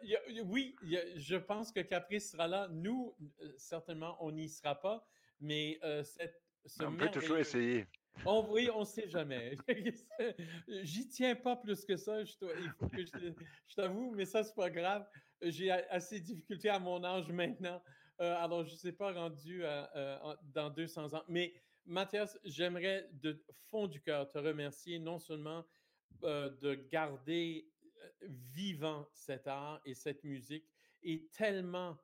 [0.46, 0.76] oui,
[1.16, 2.68] je pense que Caprice sera là.
[2.70, 5.08] Nous, euh, certainement, on n'y sera pas,
[5.40, 7.88] mais cette, ce on peut toujours essayer.
[8.26, 9.58] On, oui, on ne sait jamais.
[10.84, 14.56] J'y tiens pas plus que ça, je, il faut que je, t'avoue, mais ça, c'est
[14.56, 15.08] pas grave.
[15.42, 17.82] J'ai assez de difficultés à mon âge maintenant.
[18.22, 21.24] Euh, alors, je ne sais pas rendu euh, dans 200 ans.
[21.28, 21.54] Mais
[21.86, 25.66] Mathias, j'aimerais de fond du cœur te remercier non seulement
[26.24, 27.70] euh, de garder
[28.22, 30.70] vivant cet art et cette musique
[31.02, 31.98] et tellement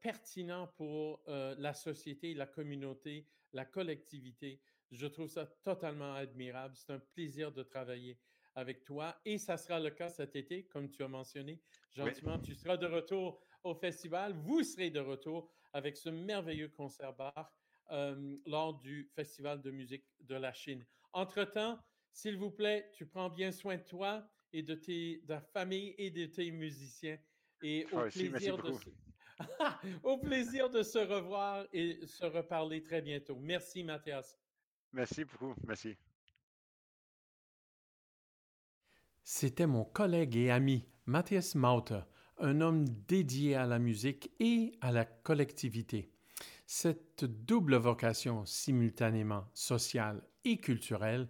[0.00, 4.62] pertinent pour la société, la communauté, la collectivité.
[4.92, 6.76] Je trouve ça totalement admirable.
[6.76, 8.16] C'est un plaisir de travailler
[8.54, 11.60] avec toi et ça sera le cas cet été, comme tu as mentionné.
[11.90, 14.34] Gentiment, tu seras de retour au festival.
[14.34, 17.52] Vous serez de retour avec ce merveilleux concert bar
[17.92, 20.84] euh, lors du Festival de musique de la Chine.
[21.12, 21.78] Entre-temps,
[22.12, 26.10] s'il vous plaît, tu prends bien soin de toi et de, tes, ta famille et
[26.10, 27.18] de tes musiciens.
[27.62, 28.88] Et au, plaisir de se...
[30.02, 33.36] au plaisir de se revoir et se reparler très bientôt.
[33.38, 34.38] Merci, Mathias.
[34.92, 35.54] Merci beaucoup.
[35.66, 35.96] Merci.
[39.22, 42.00] C'était mon collègue et ami Matthias Mauter,
[42.40, 46.10] un homme dédié à la musique et à la collectivité.
[46.66, 51.28] Cette double vocation simultanément sociale et culturelle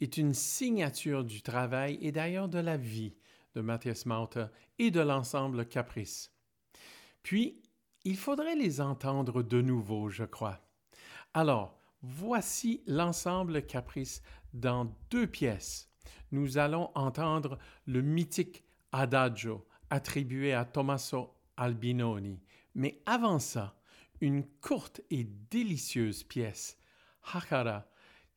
[0.00, 3.14] est une signature du travail et d'ailleurs de la vie
[3.54, 4.46] de Matthias Mauter
[4.78, 6.32] et de l'ensemble Caprice.
[7.22, 7.62] Puis,
[8.04, 10.60] il faudrait les entendre de nouveau, je crois.
[11.34, 14.22] Alors, Voici l'ensemble Caprice
[14.54, 15.88] dans deux pièces.
[16.32, 22.40] Nous allons entendre le mythique Adagio attribué à Tommaso Albinoni.
[22.74, 23.76] Mais avant ça,
[24.22, 26.78] une courte et délicieuse pièce,
[27.30, 27.86] Hakara,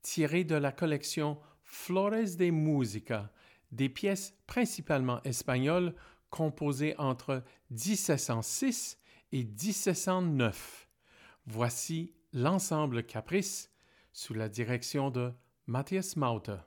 [0.01, 3.31] tirée de la collection Flores de Musica,
[3.71, 5.95] des pièces principalement espagnoles
[6.29, 7.41] composées entre
[7.71, 8.99] 1706
[9.31, 10.89] et 1709.
[11.45, 13.71] Voici l'ensemble Caprice
[14.11, 15.31] sous la direction de
[15.67, 16.57] Matthias Mauter.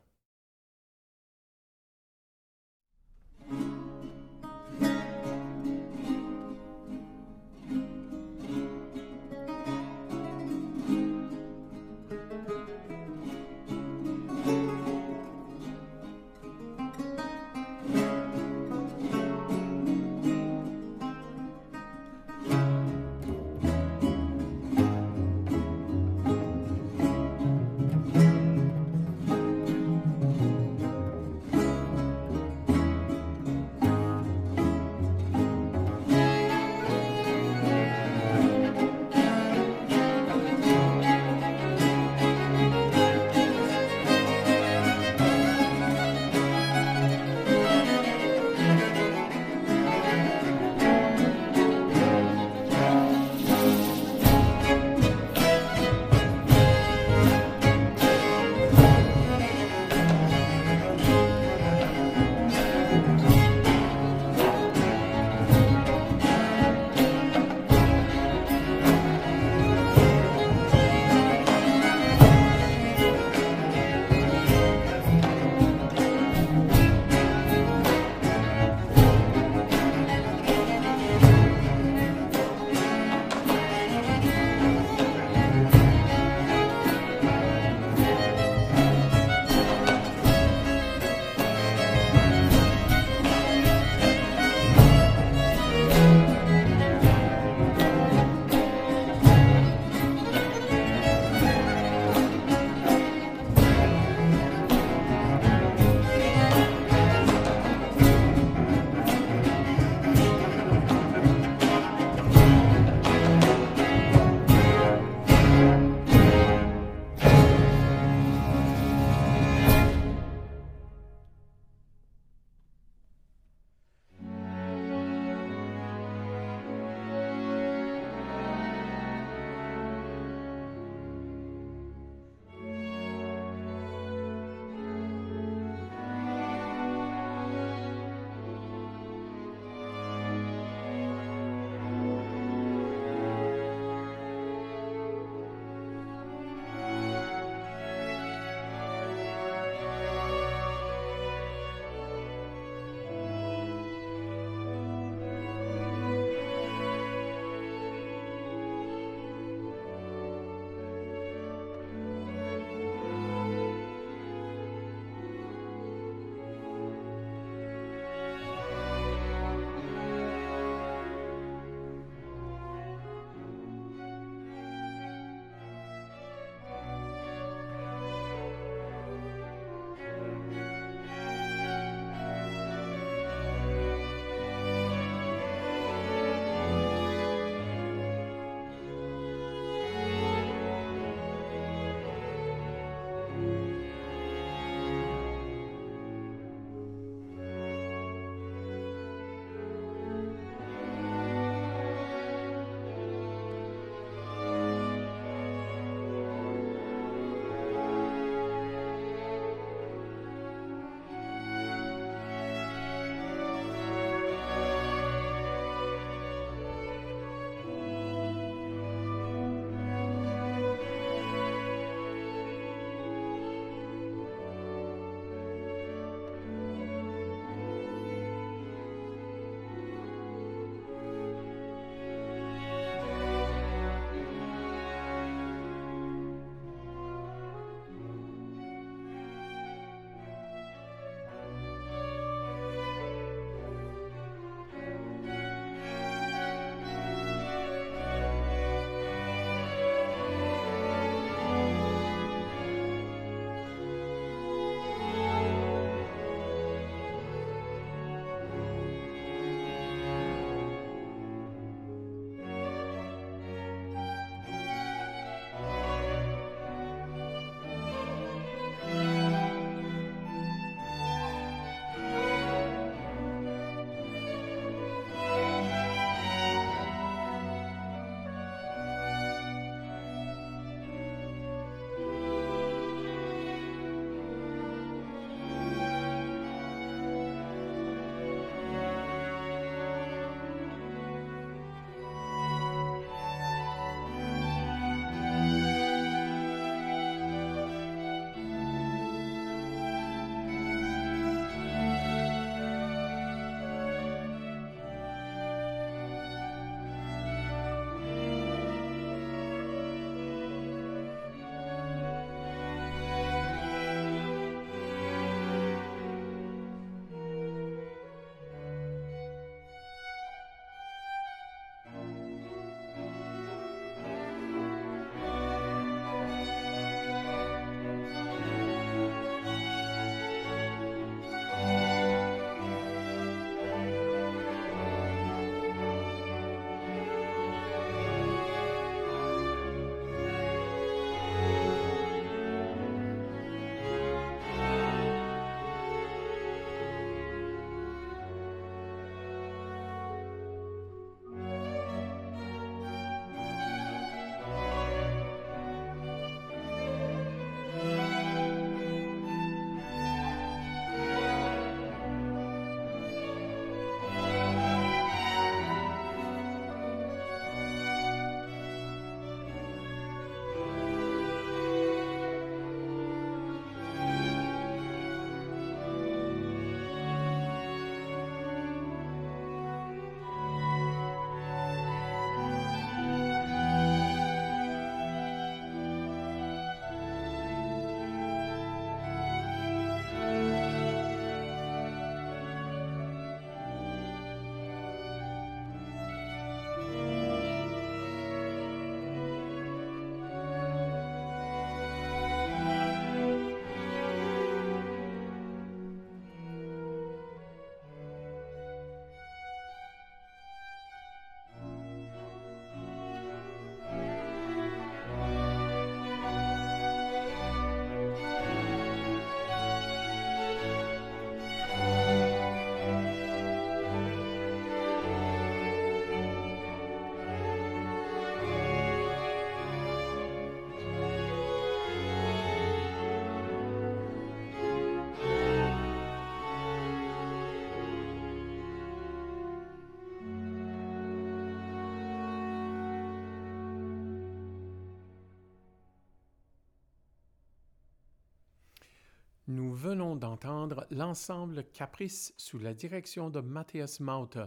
[449.49, 454.45] Nous venons d'entendre l'ensemble Caprice sous la direction de Matthias Mauter,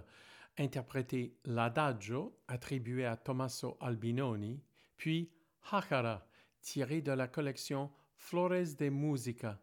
[0.59, 4.61] interprété l'Adagio, attribué à Tommaso Albinoni,
[4.97, 5.31] puis
[5.71, 6.27] Hakara,
[6.61, 9.59] tiré de la collection Flores de Musica,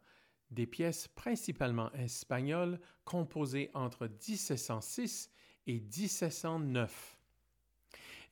[0.51, 5.31] des pièces principalement espagnoles composées entre 1706
[5.69, 7.17] et 1709.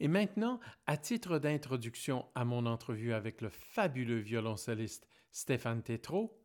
[0.00, 6.36] Et maintenant, à titre d'introduction à mon entrevue avec le fabuleux violoncelliste Stéphane Tétrault,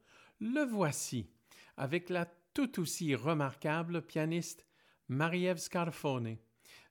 [0.41, 1.29] le voici
[1.77, 4.65] avec la tout aussi remarquable pianiste
[5.07, 6.37] Marie-Ève Scarfone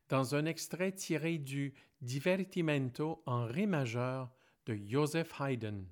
[0.09, 4.31] dans un extrait tiré du Divertimento en Ré majeur
[4.67, 5.85] de Joseph Haydn.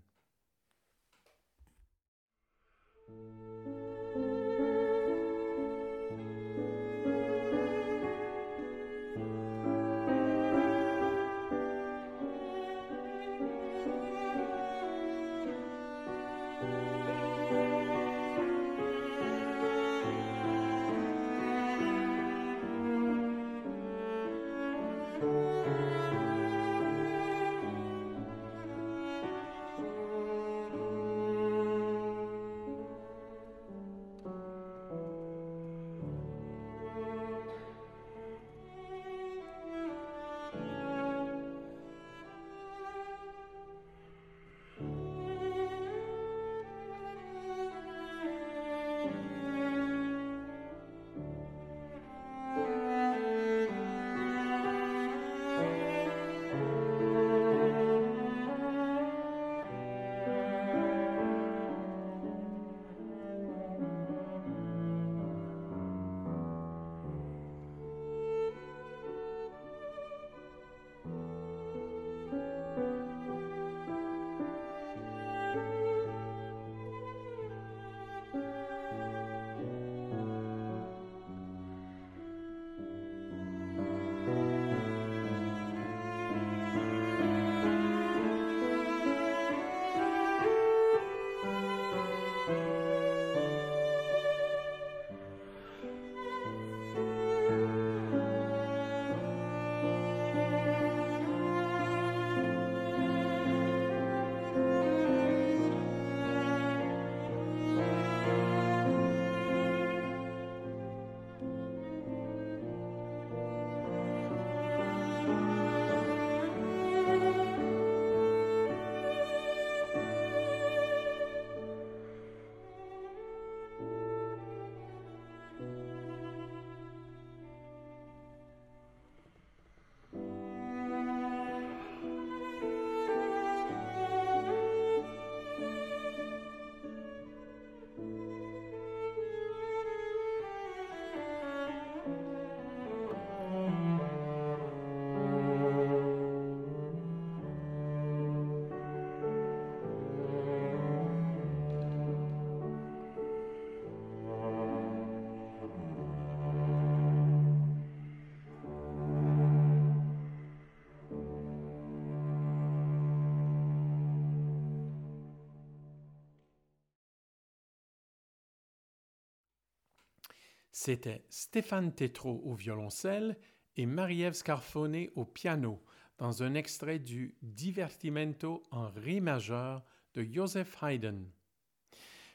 [170.80, 173.36] C'était Stéphane Tétrault au violoncelle
[173.76, 175.82] et Marie-Ève Scarfone au piano
[176.18, 181.24] dans un extrait du Divertimento en Ré majeur de Joseph Haydn.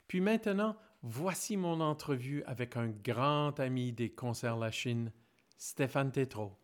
[0.10, 5.14] Puis maintenant, voici mon entrevue avec un grand ami des concerts La Chine,
[5.58, 6.60] Stéphane Tétrault.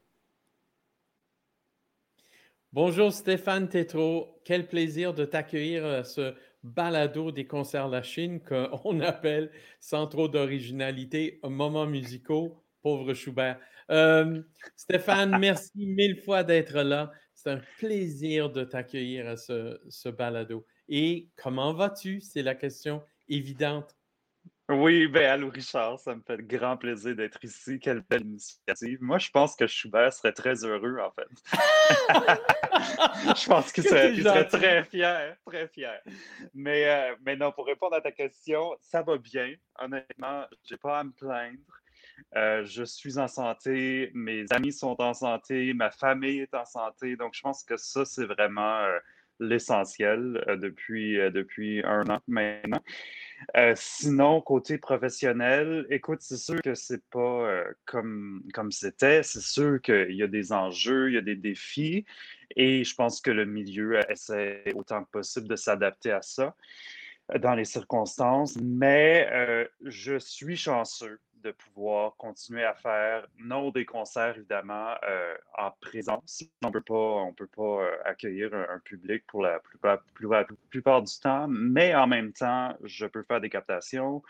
[2.73, 8.99] Bonjour Stéphane Tétrault, quel plaisir de t'accueillir à ce balado des concerts La Chine qu'on
[9.01, 13.59] appelle, sans trop d'originalité, moments musicaux, pauvre Schubert.
[13.91, 14.41] Euh,
[14.75, 17.11] Stéphane, merci mille fois d'être là.
[17.33, 20.65] C'est un plaisir de t'accueillir à ce, ce balado.
[20.89, 22.19] Et comment vas-tu?
[22.21, 23.95] C'est la question évidente.
[24.69, 27.79] Oui, ben allô Richard, ça me fait grand plaisir d'être ici.
[27.79, 28.99] Quelle belle initiative.
[29.01, 31.27] Moi, je pense que Schubert serait très heureux, en fait.
[33.35, 35.99] je pense qu'il serait, très fier, très fier.
[36.53, 39.55] Mais, euh, mais non, pour répondre à ta question, ça va bien.
[39.79, 41.57] Honnêtement, j'ai pas à me plaindre.
[42.35, 47.15] Euh, je suis en santé, mes amis sont en santé, ma famille est en santé.
[47.15, 48.99] Donc, je pense que ça, c'est vraiment euh,
[49.39, 52.81] l'essentiel depuis, depuis un an maintenant.
[53.57, 59.23] Euh, sinon, côté professionnel, écoute, c'est sûr que c'est pas euh, comme comme c'était.
[59.23, 62.05] C'est sûr qu'il y a des enjeux, il y a des défis,
[62.55, 66.55] et je pense que le milieu essaie autant que possible de s'adapter à ça.
[67.39, 69.29] dans les circonstances, mais
[69.83, 76.43] je suis chanceux de pouvoir continuer à faire non des concerts, évidemment, euh, en présence.
[76.63, 80.01] On peut pas, peut pas euh, accueillir un, public pour la plupart,
[81.03, 84.21] du temps, mais en même temps, je peux faire des captations,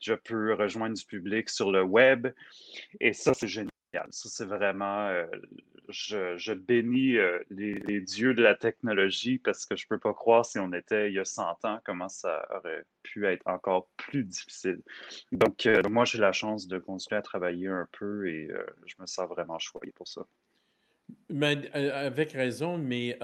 [0.00, 2.28] je peux rejoindre du public sur le web,
[3.00, 3.73] et ça, c'est génial.
[4.10, 5.26] Ça, c'est vraiment euh,
[5.88, 10.44] je, bénis euh, les, dieux de la technologie parce que je ne peux pas croire
[10.44, 14.24] si on était il y a 100 ans, comment ça aurait pu être encore plus
[14.24, 14.82] difficile.
[15.32, 18.48] Donc, euh, moi, j'ai la chance de continuer à travailler un peu et
[18.86, 20.26] je me sens vraiment choyé pour ça.
[21.28, 23.18] Mais, avec raison, mais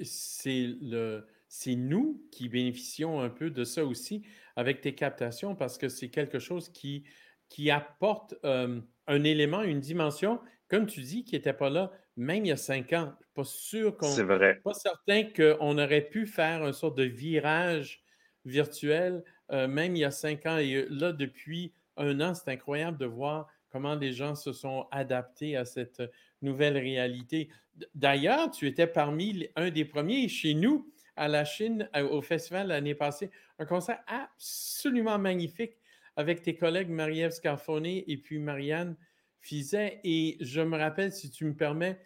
[0.00, 4.22] c'est nous qui bénéficions un peu de ça aussi
[4.56, 7.04] avec tes captations parce que c'est quelque chose qui,
[7.48, 12.48] qui apporte un élément, une dimension comme tu dis, qui n'était pas là, même il
[12.48, 13.12] y a cinq ans.
[13.20, 14.08] Je suis pas sûr qu'on.
[14.08, 14.60] C'est vrai.
[14.64, 18.02] Pas certain qu'on aurait pu faire un sorte de virage
[18.44, 20.58] virtuel, euh, même il y a cinq ans.
[20.58, 25.56] Et là, depuis un an, c'est incroyable de voir comment les gens se sont adaptés
[25.56, 26.02] à cette
[26.42, 27.48] nouvelle réalité.
[27.94, 32.94] D'ailleurs, tu étais parmi un des premiers chez nous à la Chine, au festival l'année
[32.94, 35.76] passée, un concert absolument magnifique
[36.16, 38.96] avec tes collègues Marie-Ève Scarfone et puis Marianne
[39.52, 41.98] et je me rappelle, si tu me permets,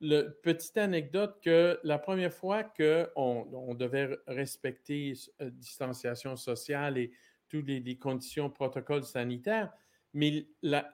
[0.00, 7.12] le petite anecdote que la première fois qu'on on devait respecter euh, distanciation sociale et
[7.48, 9.72] toutes les, conditions, protocoles sanitaires,
[10.12, 10.92] mais la,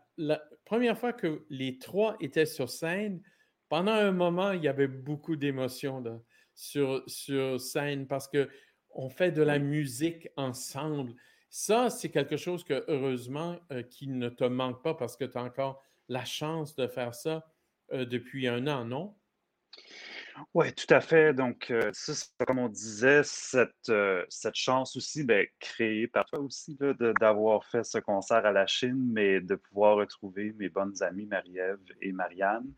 [0.65, 3.21] première fois que les trois étaient sur scène,
[3.69, 6.03] pendant un moment, il y avait beaucoup d'émotions
[6.55, 11.15] sur, sur scène parce qu'on fait de la musique ensemble.
[11.57, 15.39] Ça, c'est quelque chose que, heureusement, euh, qui ne te manque pas parce que tu
[15.39, 17.49] as encore la chance de faire ça
[17.93, 19.15] depuis un an, non?
[20.53, 21.33] Oui, tout à fait.
[21.33, 22.13] Donc, ça,
[22.45, 23.93] comme on disait, cette,
[24.29, 26.77] cette chance aussi, ben, créée par toi aussi,
[27.21, 31.79] d'avoir fait ce concert à la Chine, mais de pouvoir retrouver mes bonnes amies Marie-Ève
[32.03, 32.69] et Marianne.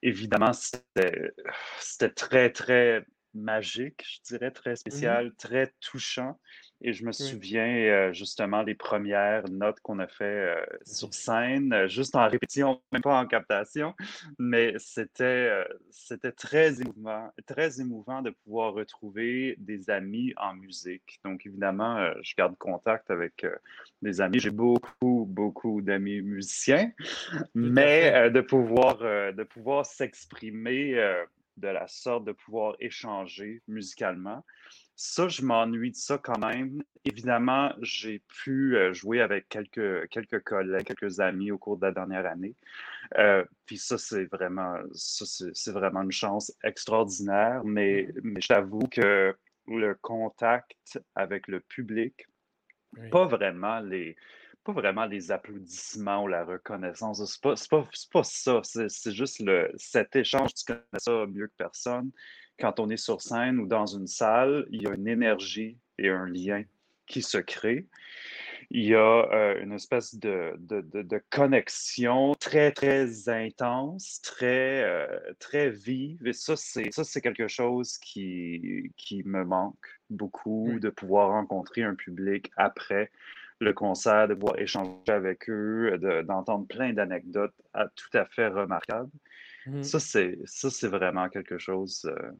[0.00, 3.04] Évidemment, c'était très, très
[3.34, 6.38] magique, je dirais, très mmh spécial, très touchant.
[6.82, 11.72] Et je me souviens euh, justement des premières notes qu'on a fait euh, sur scène,
[11.72, 13.94] euh, juste en répétition, même pas en captation,
[14.38, 15.50] mais c'était
[15.90, 21.18] c'était très émouvant, très émouvant de pouvoir retrouver des amis en musique.
[21.24, 23.46] Donc évidemment, je garde contact avec
[24.02, 24.38] des amis.
[24.38, 26.92] J'ai beaucoup, beaucoup d'amis musiciens,
[27.54, 30.94] mais de pouvoir de pouvoir s'exprimer
[31.56, 34.44] de la sorte, de pouvoir échanger musicalement.
[34.98, 36.82] Ça, je m'ennuie de ça quand même.
[37.04, 41.92] Évidemment, j'ai pu euh, jouer avec quelques, quelques collègues, quelques amis au cours de la
[41.92, 42.54] dernière année.
[43.18, 47.62] Euh, puis ça, c'est vraiment, c'est vraiment une chance extraordinaire.
[47.62, 48.20] Mais, mm-hmm.
[48.22, 49.36] mais j'avoue que
[49.68, 52.26] le contact avec le public,
[53.10, 54.16] pas vraiment les
[54.64, 57.24] pas vraiment les applaudissements ou la reconnaissance.
[57.24, 58.60] C'est pas, pas, pas ça.
[58.64, 60.54] C'est juste le, cet échange.
[60.54, 62.10] Tu connais ça mieux que personne
[62.58, 66.08] quand on est sur scène ou dans une salle, il y a une énergie et
[66.08, 66.62] un lien
[67.06, 67.86] qui se crée.
[68.70, 75.06] Il y a euh, une espèce de, de, connexion très, très intense, très, euh,
[75.38, 76.26] très vive.
[76.26, 82.50] Et ça, c'est quelque chose qui, qui me manque beaucoup, de pouvoir rencontrer un public
[82.56, 83.12] après
[83.60, 85.96] le concert, de pouvoir échanger avec eux,
[86.26, 87.54] d'entendre plein d'anecdotes
[87.94, 89.10] tout à fait remarquables.
[89.66, 89.82] Mmh.
[89.82, 92.04] Ça, c'est vraiment quelque chose.
[92.04, 92.30] Euh,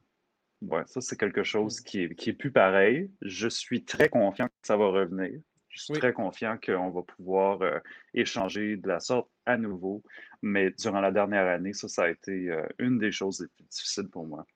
[0.63, 1.85] ouais, ça, c'est quelque chose mmh.
[1.85, 3.11] qui est, qui est plus pareil.
[3.21, 5.41] Je suis très confiant que ça va revenir.
[5.69, 7.79] Je suis très confiant qu'on va pouvoir euh,
[8.15, 10.03] échanger de la sorte à nouveau.
[10.41, 13.65] Mais durant la dernière année, ça, ça a été euh, une des choses les plus
[13.65, 14.47] difficiles pour moi.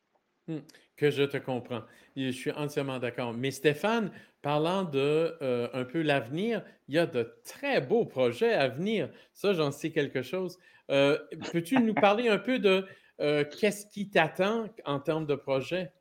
[0.49, 0.59] Mmh.
[0.97, 1.83] que je te comprends.
[2.17, 3.35] Je suis entièrement d'accord.
[3.35, 4.11] Mais Stéphane,
[4.43, 5.37] parlant de
[5.75, 9.11] un peu l'avenir, il y a de très beaux projets à venir.
[9.33, 10.59] Ça, j'en sais quelque chose.
[10.91, 12.87] Peux-tu nous parler un peu de
[13.19, 15.93] qu'est-ce qui t'attend en termes de projet?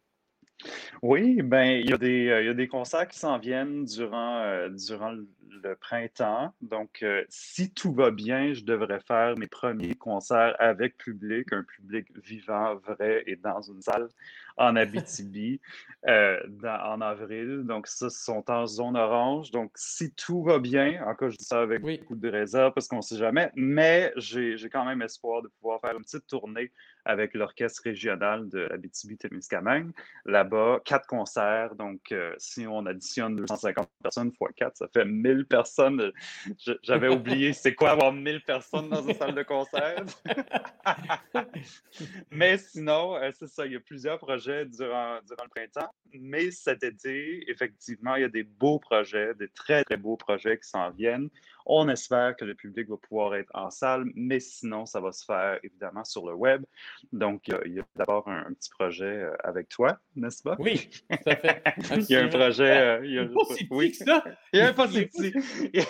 [1.02, 4.68] Oui, ben il y a des, il y a des concerts qui s'en viennent durant,
[4.70, 6.54] durant le printemps.
[6.62, 12.08] Donc, si tout va bien, je devrais faire mes premiers concerts avec public, un public
[12.26, 14.10] vivant, vrai et dans une salle
[14.60, 15.60] en Abitibi
[16.08, 17.64] euh, en avril.
[17.64, 19.52] Donc, ça, sont en zone orange.
[19.52, 22.98] Donc, si tout va bien, encore je dis ça avec beaucoup de réserve parce qu'on
[22.98, 26.72] ne sait jamais, mais j'ai quand même espoir de pouvoir faire une petite tournée
[27.10, 29.92] avec l'orchestre régional de Abitibi-Témiscamingue.
[30.26, 31.76] Là-bas, quatre concerts.
[31.76, 36.12] Donc, euh, si on additionne 250 personnes fois quatre, ça fait 1000 personnes.
[36.84, 40.06] J'avais oublié c'est quoi avoir 1000 personnes dans une salle de concert?
[42.32, 45.92] mais sinon, euh, c'est ça, il y a plusieurs projets projets durant, durant le printemps,
[46.14, 50.60] mais cet été, effectivement, il y a des beaux projets, des très, très beaux projets
[50.60, 51.30] qui s'en viennent.
[51.72, 55.24] On espère que le public va pouvoir être en salle, mais sinon, ça va se
[55.24, 56.66] faire évidemment sur le web.
[57.14, 60.56] Donc, il y a, d'abord un, petit projet euh, avec toi, n'est-ce pas?
[60.58, 61.64] Oui, tout à fait.
[61.96, 62.76] il y a un projet.
[62.76, 63.30] Euh, il y a un
[63.70, 63.94] oui.
[63.94, 64.24] ça.
[64.52, 65.12] Il y a un petit.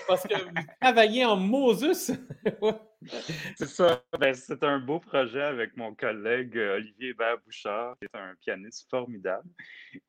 [0.05, 2.11] Parce que vous travaillez en Moses?
[3.57, 4.03] c'est ça.
[4.19, 8.89] Ben, c'est un beau projet avec mon collègue euh, Olivier Hébert-Bouchard, qui est un pianiste
[8.89, 9.47] formidable,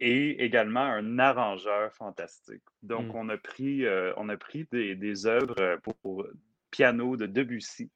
[0.00, 2.62] et également un arrangeur fantastique.
[2.82, 3.16] Donc, mmh.
[3.16, 6.26] on a pris, euh, on a pris des, des œuvres pour,
[6.70, 7.90] piano de Debussy,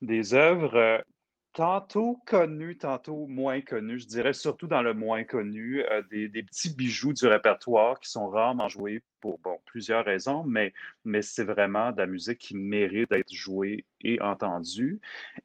[0.00, 1.04] des œuvres
[1.52, 3.98] tantôt connu, tantôt moins connu.
[3.98, 8.28] Je dirais surtout dans le moins connu, euh, des, petits bijoux du répertoire qui sont
[8.28, 10.72] rarement joués pour bon, plusieurs raisons, mais,
[11.04, 15.00] mais c'est vraiment de la musique qui mérite d'être jouée et entendue.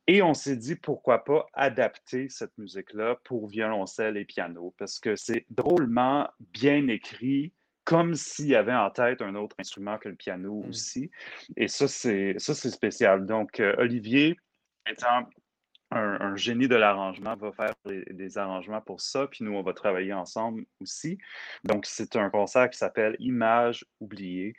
[0.08, 5.16] Et on s'est dit pourquoi pas adapter cette musique-là pour violoncelle et piano, parce que
[5.16, 7.54] c'est drôlement bien écrit
[7.84, 10.70] comme s'il y avait en tête un autre instrument que le piano mmh.
[10.70, 11.12] aussi.
[11.56, 13.26] Et ça, c'est spécial.
[13.28, 14.38] Donc, euh, Olivier,
[14.90, 15.28] étant
[15.92, 20.14] un, génie de l'arrangement va faire des arrangements pour ça, puis nous, on va travailler
[20.14, 21.18] ensemble aussi.
[21.64, 24.54] Donc, c'est un concert qui s'appelle Images oubliées,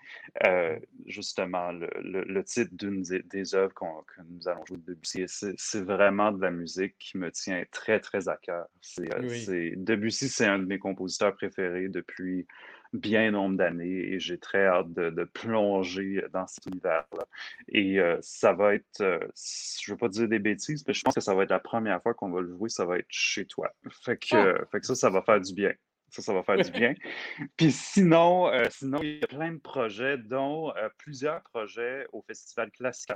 [0.46, 5.24] euh, justement, le, titre d'une des, œuvres que nous allons jouer de Debussy.
[5.26, 8.66] C'est vraiment de la musique qui me tient très, très à cœur.
[9.00, 12.46] Euh, Debussy, c'est un de mes compositeurs préférés depuis
[12.92, 17.26] bien nombre d'années et j'ai très hâte de, plonger dans cet univers-là.
[17.68, 21.02] Et euh, ça va être, euh, je ne veux pas dire des bêtises, mais je
[21.02, 23.06] pense que ça va être la première fois qu'on va le jouer, ça va être
[23.08, 23.72] chez toi.
[24.04, 24.64] Fait que, ah!
[24.70, 25.72] fait que ça, ça va faire du bien.
[26.10, 26.94] Ça, ça va faire du bien.
[27.56, 32.70] Puis sinon, euh, sinon, il y a plein de projets, dont plusieurs projets au Festival
[32.70, 33.10] Classique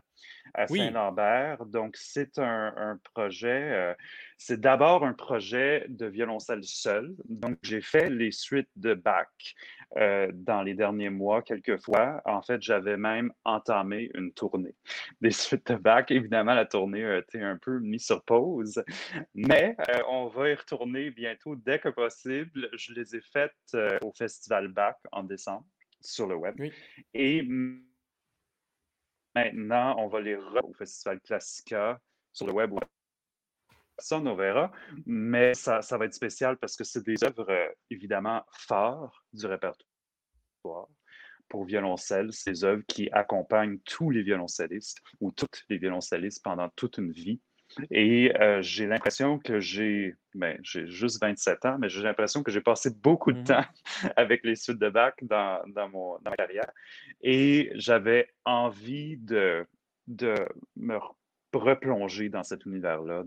[0.53, 1.65] à Saint-Lambert.
[1.67, 3.95] Donc, c'est un, un projet,
[4.43, 7.15] c'est d'abord un projet de violoncelle seul.
[7.29, 9.29] Donc, j'ai fait les suites de Bach
[9.99, 12.23] euh, dans les derniers mois, quelques fois.
[12.25, 14.75] En fait, j'avais même entamé une tournée
[15.21, 16.11] des suites de bac.
[16.11, 18.83] Évidemment, la tournée a été un peu mise sur pause,
[19.35, 22.71] mais euh, on va y retourner bientôt dès que possible.
[22.73, 25.67] Je les ai faites euh, au Festival Bac en décembre
[26.01, 26.57] sur le web.
[27.13, 27.43] Et
[29.35, 32.01] maintenant, on va les au Festival Classica
[32.33, 32.73] sur le web
[34.01, 34.73] ça, on verra.
[35.07, 39.87] Mais ça, va être spécial parce que c'est des œuvres euh, évidemment phares du répertoire
[41.49, 46.99] pour violoncelle, ces œuvres qui accompagnent tous les violoncellistes ou toutes les violoncellistes pendant toute
[46.99, 47.41] une vie.
[47.91, 52.51] Et euh, j'ai l'impression que j'ai, ben, j'ai juste 27 ans, mais j'ai l'impression que
[52.51, 53.65] j'ai passé beaucoup de mmh temps
[54.17, 56.71] avec les suites de Bach dans, dans, mon, dans ma carrière.
[57.21, 59.67] Et j'avais envie de,
[60.09, 60.35] de
[60.77, 60.99] me
[61.59, 63.25] replonger dans cet univers-là,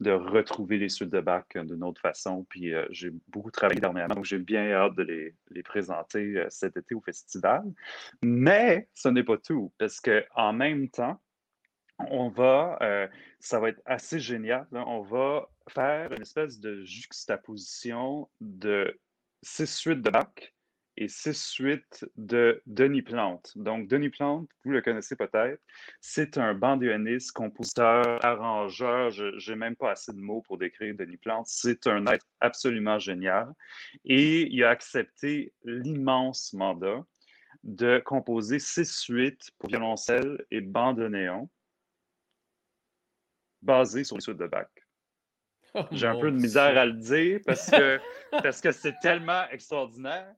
[0.00, 2.44] de, retrouver les suites de bac d'une autre façon.
[2.48, 5.02] Puis euh, j'ai beaucoup travaillé dernièrement, donc j'ai bien hâte de
[5.50, 7.62] les, présenter euh, cet été au festival.
[8.22, 11.20] Mais ce n'est pas tout, parce qu'en même temps,
[11.98, 13.06] on va, euh,
[13.40, 18.98] ça va être assez génial, on va faire une espèce de juxtaposition de
[19.42, 20.54] six suites de bac
[20.96, 23.52] et six suites de Denis Plante.
[23.56, 25.60] Donc, Denis Plante, vous le connaissez peut-être,
[26.00, 31.16] c'est un bandoneoniste, compositeur, arrangeur, je n'ai même pas assez de mots pour décrire Denis
[31.16, 31.46] Plante.
[31.46, 33.52] C'est un être absolument génial.
[34.04, 37.04] Et il a accepté l'immense mandat
[37.62, 41.48] de composer six suites pour violoncelle et bandoneon
[43.62, 44.68] basées sur les suites de Bach.
[45.74, 48.00] Oh J'ai un peu de misère à le dire parce que
[48.30, 50.34] parce que c'est tellement extraordinaire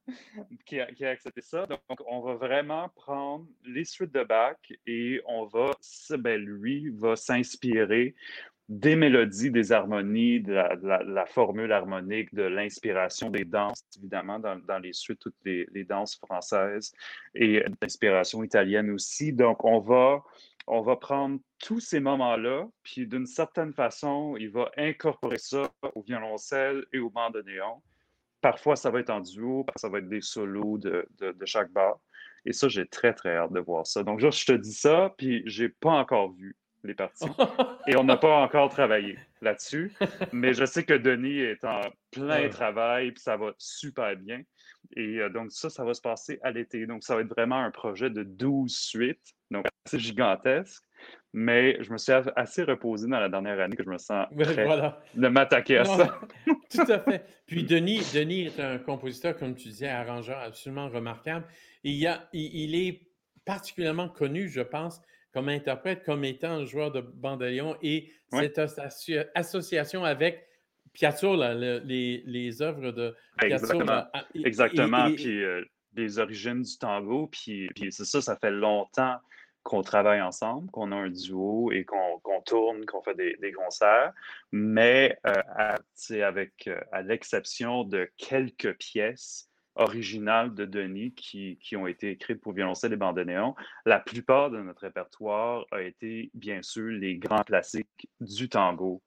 [0.64, 1.66] qu'il a, accepté ça.
[1.66, 4.56] Donc, on va vraiment prendre les suites de Bach
[4.86, 5.72] et on va,
[6.18, 8.14] ben, lui, va s'inspirer
[8.72, 14.94] des mélodies, des harmonies, de la, formule harmonique, de l'inspiration des danses, évidemment, dans, les
[14.94, 16.94] suites, toutes les, danses françaises
[17.34, 19.34] et d'inspiration italienne aussi.
[19.34, 20.22] Donc, on va
[20.68, 26.02] on va prendre tous ces moments-là, puis d'une certaine façon, il va incorporer ça au
[26.02, 27.82] violoncelle et au bandoneon.
[28.40, 31.04] Parfois, ça va être en duo, ça va être des solos de,
[31.44, 31.98] chaque bar.
[32.46, 34.02] Et ça, j'ai très, très hâte de voir ça.
[34.04, 37.26] Donc, je te dis ça, puis j'ai pas encore vu les parties.
[37.86, 39.92] et on n'a pas encore travaillé là-dessus.
[40.32, 41.80] Mais je sais que Denis est en
[42.10, 44.42] plein travail, puis ça va super bien.
[44.96, 46.86] Et euh, donc, ça, ça va se passer à l'été.
[46.86, 50.82] Donc, ça va être vraiment un projet de 12 suites, donc assez gigantesque.
[51.32, 54.92] Mais je me suis assez reposé dans la dernière année que je me sens prêt
[55.14, 56.20] de m'attaquer à ça.
[56.70, 57.24] tout à fait.
[57.46, 61.46] Puis Denis, Denis est un compositeur, comme tu disais, arrangeur absolument remarquable.
[61.84, 63.00] il, a, il, est
[63.46, 65.00] particulièrement connu, je pense,
[65.32, 68.58] comme interprète, comme étant un joueur de bandolion et cette
[69.34, 70.46] association avec
[70.92, 74.10] Piazzolla, les, les, œuvres de Piazzolla.
[74.34, 75.12] Exactement.
[75.12, 75.42] puis
[75.94, 79.16] les origines du tango, puis, puis c'est ça, ça fait longtemps
[79.62, 84.12] qu'on travaille ensemble, qu'on a un duo et qu'on tourne, qu'on fait des, concerts,
[84.50, 85.76] mais à,
[86.24, 92.52] avec, à l'exception de quelques pièces originales de Denis qui, qui, ont été écrites pour
[92.52, 93.54] violoncelle et bandoneon.
[93.86, 99.02] La plupart de notre répertoire a été, bien sûr, les grands classiques du tango.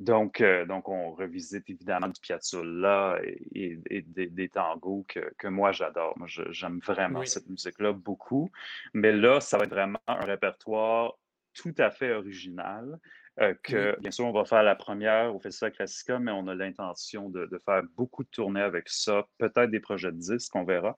[0.00, 3.18] Donc, euh, donc on revisite évidemment du Piazzolla
[3.54, 6.14] et, et, des, tangos que, que moi j'adore.
[6.18, 8.50] Moi, j'aime vraiment cette musique-là beaucoup.
[8.94, 11.14] Mais là, ça va être vraiment un répertoire
[11.54, 12.98] tout à fait original
[13.40, 16.54] euh, que, bien sûr, on va faire la première au Festival Classica, mais on a
[16.54, 20.96] l'intention de, faire beaucoup de tournées avec ça, peut-être des projets de disques, on verra.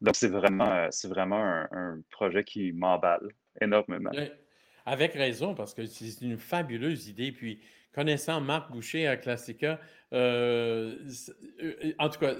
[0.00, 3.28] Donc, c'est vraiment, euh, c'est vraiment un, projet qui m'emballe
[3.60, 4.10] énormément.
[4.86, 7.32] Avec raison, parce que c'est une fabuleuse idée.
[7.32, 7.60] Puis,
[7.92, 9.80] connaissant Marc Boucher à Classica,
[10.12, 10.96] euh,
[11.98, 12.34] en tout cas,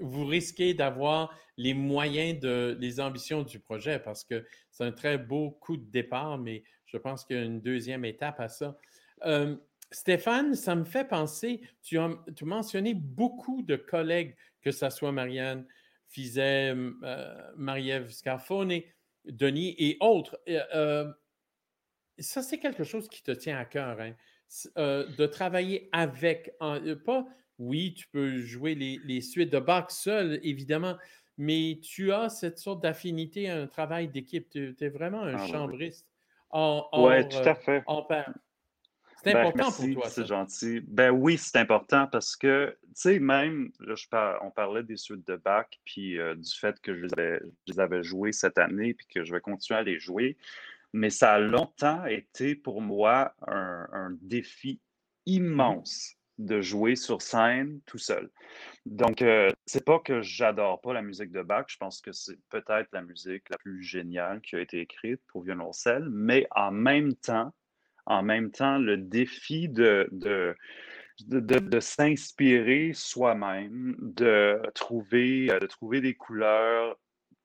[0.00, 5.18] vous risquez d'avoir les moyens de les ambitions du projet parce que c'est un très
[5.18, 6.62] beau coup de départ, mais
[6.92, 8.78] je pense qu'il y a une deuxième étape à ça.
[9.24, 9.56] Euh,
[9.90, 15.12] Stéphane, ça me fait penser, tu as, tu mentionné beaucoup de collègues, que ce soit
[15.12, 15.66] Marianne
[16.08, 18.80] Fizet, euh, Marie-Ève Scarfone,
[19.24, 20.40] Denis et autres.
[20.48, 21.12] Euh,
[22.18, 24.14] ça, c'est quelque chose qui te tient à cœur, hein?
[24.76, 27.26] de travailler avec, pas,
[27.58, 30.96] oui, tu peux jouer les, suites de Bach seul, évidemment,
[31.38, 34.48] mais tu as cette sorte d'affinité, un travail d'équipe.
[34.50, 36.09] Tu es vraiment un ah chambriste
[36.52, 37.84] oui, tout à fait.
[39.22, 40.08] C'est ben, important pour toi.
[40.08, 40.80] C'est gentil.
[40.80, 44.06] Ben oui, c'est important parce que, tu sais, même, là, je
[44.42, 47.72] on parlait des suites de bac, puis euh, du fait que je les, avais, je
[47.72, 50.38] les avais jouées cette année, puis que je vais continuer à les jouer.
[50.92, 54.80] Mais ça a longtemps été pour moi un, un défi
[55.26, 58.30] immense de jouer sur scène tout seul.
[58.86, 62.38] Donc, euh, c'est pas que j'adore pas la musique de Bach, je pense que c'est
[62.48, 67.14] peut-être la musique la plus géniale qui a été écrite pour violoncelle, mais en même
[67.14, 67.52] temps,
[68.06, 70.56] en même temps, le défi de, de,
[71.28, 76.98] de, s'inspirer soi-même, de trouver, de trouver des couleurs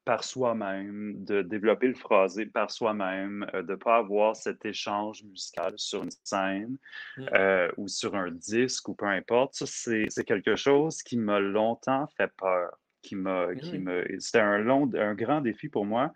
[0.06, 5.24] par soi-même, de développer le phrasé par soi-même, euh, de ne pas avoir cet échange
[5.24, 6.78] musical sur une scène
[7.18, 7.26] mmh.
[7.34, 9.56] euh, ou sur un disque ou peu importe.
[9.56, 12.78] Ça, c'est quelque chose qui m'a longtemps fait peur.
[13.02, 16.12] Qui m'a, qui me, c'était un long, un grand défi pour moi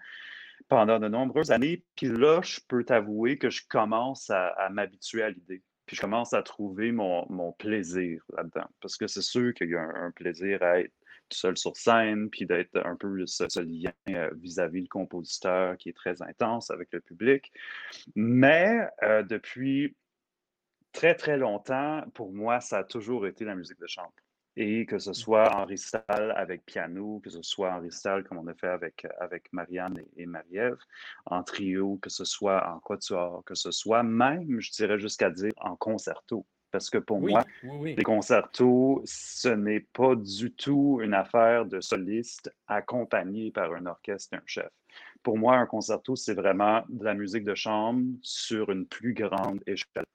[0.70, 1.84] pendant de nombreuses années.
[1.96, 5.62] Puis là, je peux t'avouer que je commence à, m'habituer à l'idée.
[5.86, 8.70] Puis je commence à trouver mon, mon plaisir là-dedans.
[8.82, 10.94] Parce que c'est sûr qu'il y a un, plaisir à être
[11.34, 15.94] seul sur scène, puis d'être un peu ce, lien euh, vis-à-vis le compositeur qui est
[15.94, 17.52] très intense avec le public.
[18.16, 19.96] Mais euh, depuis
[20.92, 24.14] très, très longtemps, pour moi, ça a toujours été la musique de chambre.
[24.56, 25.14] Et que ce mmh.
[25.14, 29.08] soit en récital avec piano, que ce soit en récital comme on a fait avec,
[29.20, 30.78] avec Marianne et, et Marie-Ève,
[31.28, 35.54] en trio, que ce soit en quatuor, que ce soit même, je dirais jusqu'à dire,
[35.58, 36.46] en concerto.
[36.72, 37.44] Parce que pour moi,
[37.84, 44.34] les concertos, ce n'est pas du tout une affaire de soliste accompagné par un orchestre
[44.34, 44.70] et un chef.
[45.24, 49.62] Pour moi, un concerto, c'est vraiment de la musique de chambre sur une plus grande
[49.66, 50.06] échelle.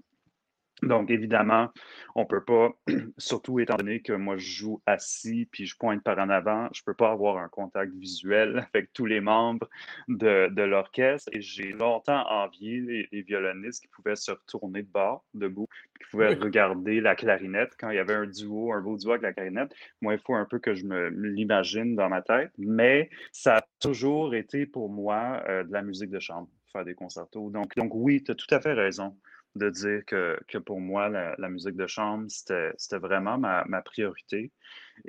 [0.88, 1.70] Donc, évidemment,
[2.14, 2.70] on ne peut pas,
[3.18, 6.80] surtout étant donné que moi, je joue assis puis je pointe par en avant, je
[6.80, 9.68] ne peux pas avoir un contact visuel avec tous les membres
[10.08, 11.28] de, l'orchestre.
[11.32, 15.68] Et j'ai longtemps envié les, violonistes qui pouvaient se retourner de bord, debout,
[15.98, 19.22] qui pouvaient regarder la clarinette quand il y avait un duo, un beau duo avec
[19.22, 19.74] la clarinette.
[20.00, 23.62] Moi, il faut un peu que je me, l'imagine dans ma tête, mais ça a
[23.80, 27.50] toujours été pour moi euh, de la musique de chambre, faire des concertos.
[27.50, 29.16] Donc, donc oui, tu as tout à fait raison
[29.54, 34.50] de dire que, que pour moi, la, musique de chambre, c'était vraiment ma, ma, priorité.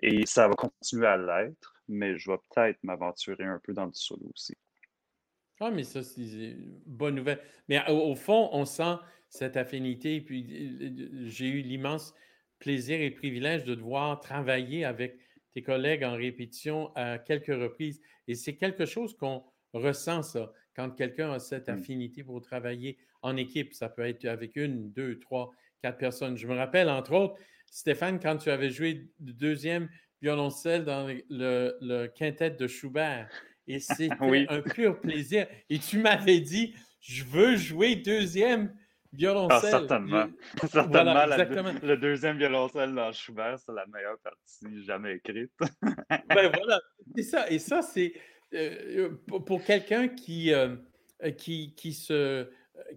[0.02, 3.94] Et ça va continuer à l'être, mais je vais peut-être m'aventurer un peu dans le
[3.94, 4.56] solo aussi.
[5.60, 7.40] Ah, mais ça, c'est une bonne nouvelle.
[7.70, 8.98] Mais au, fond, on sent
[9.30, 10.20] cette affinité.
[10.22, 12.14] Puis j'ai eu l'immense
[12.60, 15.18] plaisir et privilège de devoir travailler avec
[15.54, 18.02] tes collègues en répétition à quelques reprises.
[18.28, 19.44] Et c'est quelque chose qu'on
[19.74, 21.74] ressent, ça, quand quelqu'un a cette mmh.
[21.74, 23.74] affinité pour travailler en équipe.
[23.74, 25.52] Ça peut être avec une, deux, trois,
[25.82, 26.38] quatre personnes.
[26.38, 27.36] Je me rappelle, entre autres,
[27.70, 29.90] Stéphane, quand tu avais joué le deuxième
[30.22, 33.30] violoncelle dans le, le quintet de Schubert.
[33.68, 35.48] Et c'était un pur plaisir.
[35.70, 38.74] Et tu m'avais dit, je veux jouer deuxième
[39.12, 39.60] violoncelle.
[39.64, 40.28] Ah, certainement.
[40.68, 45.52] certainement le deuxième violoncelle dans Schubert, c'est la meilleure partie jamais écrite.
[45.82, 46.80] ben voilà,
[47.16, 47.50] c'est ça.
[47.50, 48.14] Et ça, c'est
[48.54, 50.76] euh, pour, quelqu'un qui, euh,
[51.38, 52.48] qui, qui se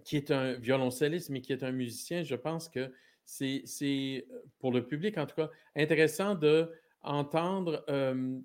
[0.03, 2.91] qui est un violoncelliste, mais qui est un musicien, je pense que
[3.25, 4.25] c'est,
[4.59, 6.71] pour le public en tout cas, intéressant de
[7.01, 7.85] entendre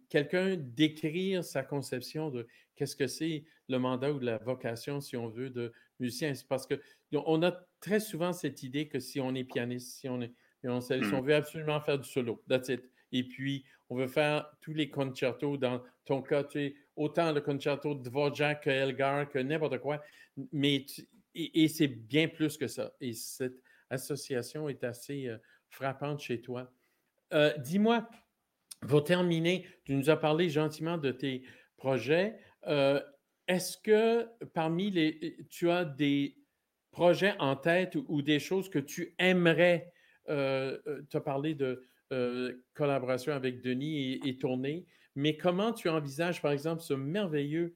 [0.08, 5.28] quelqu'un décrire sa conception de qu'est-ce que c'est le mandat ou la vocation, si on
[5.28, 6.34] veut, de musicien.
[6.34, 10.20] C'est parce qu'on a très souvent cette idée que si on est pianiste, si on,
[10.20, 10.32] est,
[10.64, 11.26] on, si on mmh.
[11.26, 12.82] veut absolument faire du solo, that's it.
[13.12, 15.56] Et puis, on veut faire tous les concertos.
[15.56, 20.02] Dans ton cas, tu es autant le concerto de Dvorak que Elgar, que n'importe quoi.
[20.52, 20.84] Mais
[21.34, 22.92] et, c'est bien plus que ça.
[23.00, 23.60] Et cette
[23.90, 26.72] association est assez euh, frappante chez toi.
[27.32, 28.08] Euh, dis-moi,
[28.88, 31.44] pour terminer, tu nous as parlé gentiment de tes
[31.76, 32.38] projets.
[32.66, 33.00] Euh,
[33.48, 35.36] est-ce que parmi les.
[35.50, 36.36] Tu as des
[36.90, 39.92] projets en tête ou, des choses que tu aimerais.
[40.28, 41.84] as parlé de
[42.74, 47.74] collaboration avec Denis et, tournée, mais comment tu envisages, par exemple, ce merveilleux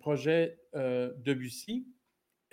[0.00, 1.86] projet de Bussy?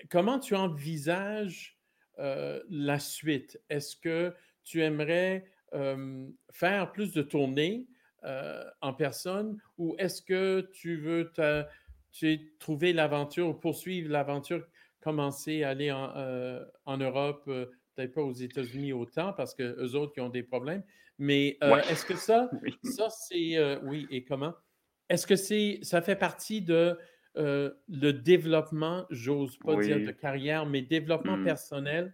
[0.10, 1.78] Comment tu envisages
[2.18, 3.60] la suite?
[3.70, 4.34] Est-ce que
[4.64, 5.46] tu aimerais
[6.52, 7.88] faire plus de tournées
[8.82, 11.32] en personne ou est-ce que tu veux
[12.60, 14.66] trouver l'aventure ou poursuivre l'aventure,
[15.00, 20.22] commencer à aller en, Europe, peut-être pas aux États-Unis autant parce que eux autres qui
[20.22, 20.84] ont des problèmes,
[21.18, 21.58] mais
[21.90, 22.50] est-ce que ça,
[22.84, 24.54] ça c'est oui, et comment?
[25.10, 26.98] Est-ce que c'est ça fait partie de
[27.36, 31.44] le développement, j'ose pas dire de carrière, mais développement mmh.
[31.44, 32.14] personnel?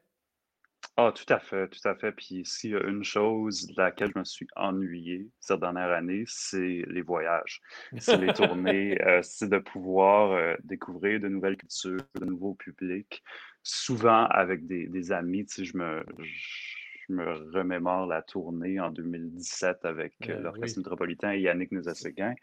[0.98, 2.12] Ah, tout à fait, tout à fait.
[2.14, 6.24] Puis s'il y a une chose de laquelle je me suis ennuyé cette dernière année,
[6.26, 7.62] c'est les voyages.
[7.98, 13.24] C'est les tournées, euh, c'est de pouvoir euh, découvrir de nouvelles cultures, de nouveaux publics,
[13.62, 15.46] souvent avec des, des amis.
[15.46, 16.75] Tu sais, je me, je
[17.10, 22.34] me remémore la tournée en 2017 avec euh, l'Orchestre métropolitain et Yannick Nézet-Séguin.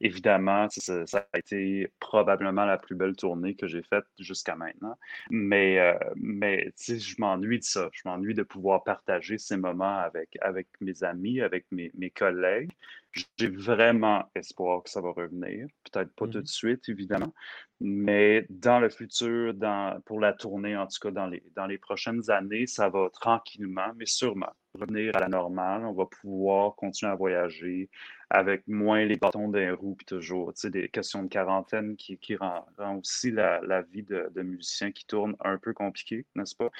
[0.00, 4.96] Évidemment, ça, a été probablement la plus belle tournée que j'ai faite jusqu'à maintenant.
[5.30, 7.88] Mais, euh, mais je m'ennuie de ça.
[7.92, 12.70] Je m'ennuie de pouvoir partager ces moments avec, avec mes amis, avec mes, mes collègues.
[13.12, 15.66] J'ai vraiment espoir que ça va revenir.
[15.90, 17.34] Peut-être pas tout de suite, évidemment,
[17.80, 21.78] mais dans le futur, dans, pour la tournée, en tout cas dans les, dans les
[21.78, 25.84] prochaines années, ça va tranquillement, mais sûrement revenir à la normale.
[25.84, 27.90] On va pouvoir continuer à voyager
[28.28, 32.16] avec moins les bâtons d'un roue, puis toujours, tu sais, des questions de quarantaine qui,
[32.16, 32.64] qui rend,
[32.96, 36.70] aussi la, la vie de, de musicien qui tourne un peu compliquée, n'est-ce pas?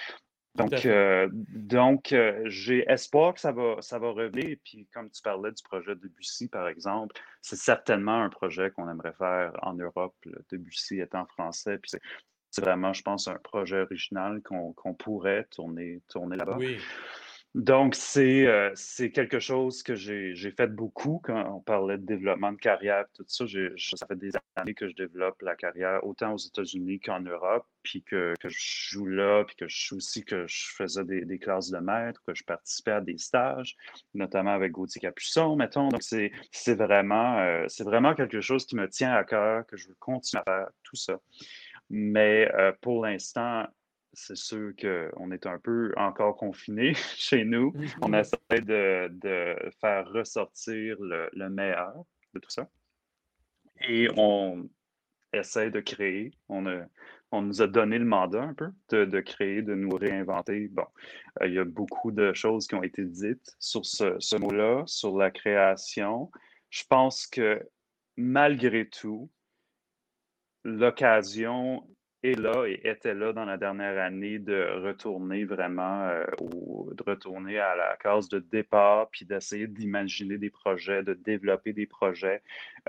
[0.57, 4.57] Donc, euh, donc euh, j'ai espoir que ça va, ça va revenir.
[4.64, 9.12] Puis, comme tu parlais du projet Debussy, par exemple, c'est certainement un projet qu'on aimerait
[9.12, 10.14] faire en Europe.
[10.24, 11.78] Le Debussy étant français.
[11.78, 11.92] Puis,
[12.51, 16.57] c'est vraiment, je pense, un projet original qu'on pourrait tourner, tourner là-bas.
[16.59, 16.78] Oui.
[17.57, 22.59] Donc, euh, c'est quelque chose que j'ai fait beaucoup quand on parlait de développement de
[22.59, 23.44] carrière, tout ça.
[23.76, 28.05] ça fait des années que je développe la carrière autant aux États-Unis qu'en Europe, puis
[28.05, 28.48] que, je
[28.90, 32.34] joue là, puis que je aussi que je faisais des, des, classes de maître, que
[32.34, 33.74] je participais à des stages,
[34.14, 35.88] notamment avec Gauthier Capuçon, mettons.
[35.88, 39.96] Donc, c'est vraiment, euh, vraiment quelque chose qui me tient à cœur, que je veux
[39.98, 41.18] continuer à faire, tout ça.
[41.88, 43.66] Mais euh, pour l'instant,
[44.13, 47.73] c'est sûr qu'on est un peu encore confiné chez nous.
[48.03, 52.05] On essaie de, faire ressortir le, meilleur
[52.35, 52.69] de tout ça.
[53.89, 54.69] Et on
[55.33, 56.33] essaie de créer.
[56.49, 56.67] On,
[57.33, 60.69] on nous a donné le mandat un peu de, créer, de nous réinventer.
[60.69, 60.87] Bon,
[61.41, 64.83] euh, il y a beaucoup de choses qui ont été dites sur ce, ce mot-là,
[64.87, 66.31] sur la création.
[66.71, 67.63] Je pense que
[68.17, 69.31] malgré tout,
[70.65, 71.87] l'occasion
[72.23, 77.03] est là et était là dans la dernière année de retourner vraiment euh, ou de
[77.03, 82.43] retourner à la case de départ puis d'essayer d'imaginer des projets, de développer des projets.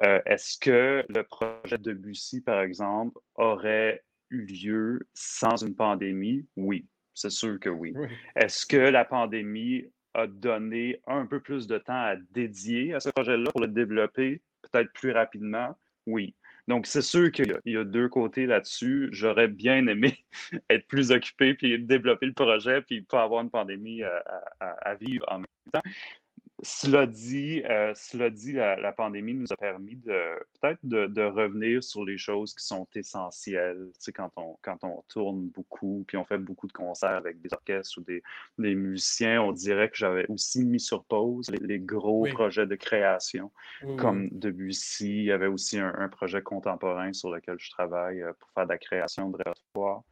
[0.04, 6.46] Euh, est-ce que le projet de Bussy, par exemple, aurait eu lieu sans une pandémie?
[6.58, 7.94] Oui, c'est sûr que oui.
[8.36, 13.10] Est-ce que la pandémie a donné un peu plus de temps à dédier à ce
[13.10, 15.78] projet-là pour le développer peut-être plus rapidement?
[16.06, 16.36] Oui.
[16.68, 19.09] Donc, c'est sûr qu'il y, a deux côtés là-dessus.
[19.12, 20.24] J'aurais bien aimé
[20.70, 24.03] être plus occupé puis développer le projet puis pas avoir une pandémie
[24.59, 25.82] à vivre en même temps.
[26.64, 30.20] Cela dit, euh, cela dit la, pandémie nous a permis de
[30.59, 33.88] peut-être de, revenir sur les choses qui sont essentielles.
[33.95, 37.41] Tu sais, quand on, quand on tourne beaucoup, puis on fait beaucoup de concerts avec
[37.41, 38.22] des orchestres ou des,
[38.59, 43.51] des musiciens, on dirait que j'avais aussi mis sur pause les, gros projets de création,
[43.97, 45.09] comme Debussy.
[45.09, 48.70] Il y avait aussi un, projet contemporain sur lequel je travaille euh, pour faire de
[48.72, 50.03] la création de répertoire.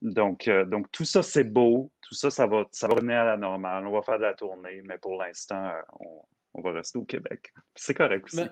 [0.00, 1.92] Donc, euh, donc tout ça, c'est beau.
[2.00, 3.86] Tout ça, ça va, ça va revenir à la normale.
[3.86, 6.06] On va faire de la tournée, mais pour l'instant, euh,
[6.54, 7.52] on, va rester au Québec.
[7.74, 8.44] C'est correct aussi.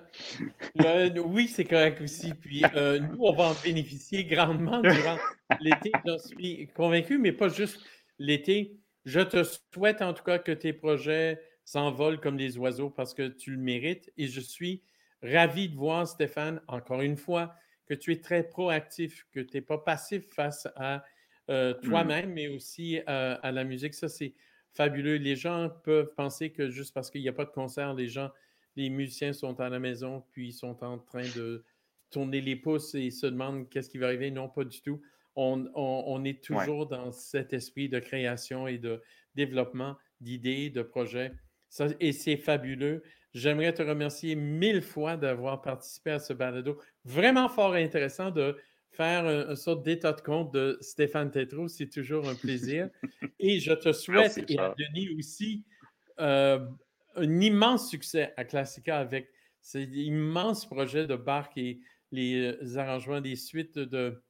[0.75, 2.33] Ben, oui, c'est correct aussi.
[2.33, 5.17] Puis euh, nous, on va en bénéficier grandement durant
[5.59, 5.91] l'été.
[6.05, 7.79] J'en suis convaincu, mais pas juste
[8.19, 8.77] l'été.
[9.05, 13.27] Je te souhaite en tout cas que tes projets s'envolent comme des oiseaux parce que
[13.27, 14.83] tu le mérites et je suis
[15.23, 17.55] ravi de voir, Stéphane, encore une fois,
[17.87, 21.03] que tu es très proactif, que tu n'es pas passif face à
[21.51, 21.81] euh, mmh.
[21.81, 23.93] toi-même, mais aussi euh, à la musique.
[23.93, 24.33] Ça, c'est
[24.71, 25.15] fabuleux.
[25.15, 28.31] Les gens peuvent penser que juste parce qu'il n'y a pas de concert, les gens,
[28.77, 31.63] les musiciens sont à la maison, puis ils sont en train de
[32.09, 34.31] tourner les pouces et se demandent qu'est-ce qui va arriver.
[34.31, 35.01] Non, pas du tout.
[35.35, 39.01] On, est toujours dans cet esprit de création et de
[39.35, 41.33] développement d'idées, de projets.
[41.69, 43.03] Ça, et c'est fabuleux.
[43.33, 46.81] J'aimerais te remercier mille fois d'avoir participé à ce balado.
[47.05, 48.57] Vraiment fort intéressant de
[48.91, 51.67] faire une, sorte d'état de compte de Stéphane Tétrault.
[51.67, 52.89] C'est toujours un plaisir.
[53.39, 55.65] et je te souhaite, et à Denis aussi,
[56.19, 56.59] euh,
[57.15, 59.29] un immense succès à Classica avec
[59.61, 61.79] ces immenses projets de Barque et
[62.11, 64.21] les euh, arrangements des suites de,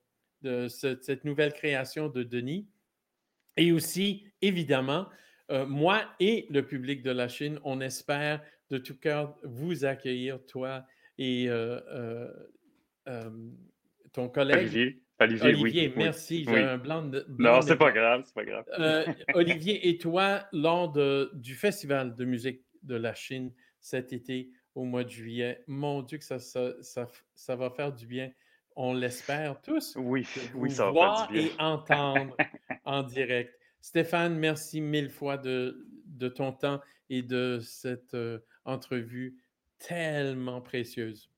[0.41, 2.67] de cette nouvelle création de Denis.
[3.57, 5.07] Et aussi, évidemment,
[5.51, 10.39] euh, moi et le public de la Chine, on espère de tout cœur vous accueillir,
[10.45, 10.85] toi
[11.17, 12.29] et euh,
[14.13, 14.57] ton collègue.
[14.57, 15.01] Olivier.
[15.19, 16.45] Olivier, merci.
[16.45, 17.25] J'ai un blanc de.
[17.37, 18.65] non, c'est pas grave, c'est pas grave.
[19.35, 24.83] Olivier et toi, lors de, du Festival de musique de la Chine cet été, au
[24.83, 25.63] mois de juillet.
[25.67, 26.73] Mon Dieu, que ça, ça,
[27.33, 28.31] ça, va faire du bien.
[28.75, 29.95] On l'espère tous.
[29.97, 31.47] Oui, oui, ça va faire du bien.
[31.47, 32.35] et entendre
[32.85, 33.57] en direct.
[33.81, 39.37] Stéphane, merci mille fois de, de ton temps et de cette euh, entrevue
[39.79, 41.30] tellement précieuse.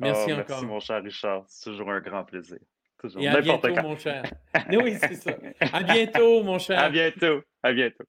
[0.00, 0.46] Merci oh, encore.
[0.48, 1.44] Merci, mon cher Richard.
[1.46, 2.58] C'est toujours un grand plaisir.
[2.98, 3.22] Toujours.
[3.22, 4.22] Et à bientôt, mon cher.
[4.70, 5.36] oui, c'est ça.
[5.72, 6.78] À bientôt, mon cher.
[6.78, 7.42] À bientôt.
[7.62, 8.04] À bientôt.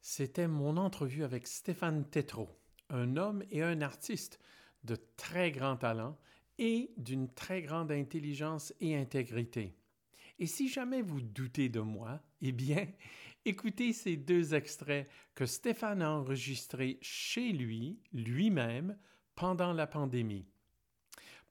[0.00, 2.50] C'était mon entrevue avec Stéphane Tétrault,
[2.90, 4.38] un homme et un artiste
[4.84, 6.18] de très grand talent
[6.58, 9.74] et d'une très grande intelligence et intégrité.
[10.38, 12.86] Et si jamais vous doutez de moi, eh bien,
[13.44, 18.96] écoutez ces deux extraits que Stéphane a enregistrés chez lui, lui-même,
[19.34, 20.46] pendant la pandémie.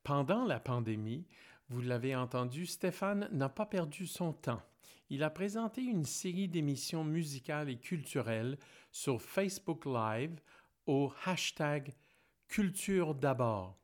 [0.03, 1.25] Pendant la pandémie,
[1.69, 4.61] vous l'avez entendu, Stéphane n'a pas perdu son temps
[5.11, 8.57] il a présenté une série d'émissions musicales et culturelles
[8.93, 10.39] sur Facebook Live
[10.85, 11.93] au hashtag
[12.47, 13.77] Culture d'abord.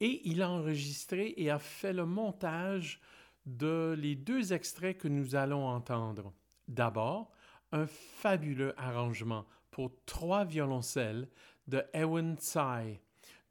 [0.00, 3.02] Et il a enregistré et a fait le montage
[3.44, 6.32] de les deux extraits que nous allons entendre.
[6.68, 7.30] D'abord,
[7.72, 11.28] un fabuleux arrangement pour trois violoncelles
[11.66, 13.00] de Ewan Tsai,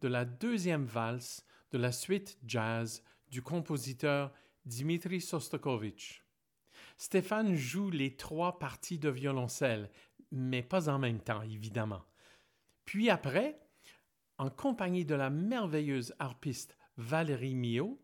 [0.02, 4.32] de la deuxième valse de la suite jazz du compositeur
[4.66, 6.24] Dmitri Sostakovich.
[6.98, 9.90] Stéphane joue les trois parties de violoncelle,
[10.32, 12.04] mais pas en même temps, évidemment.
[12.86, 13.60] Puis après,
[14.38, 18.02] en compagnie de la merveilleuse harpiste Valérie Mio,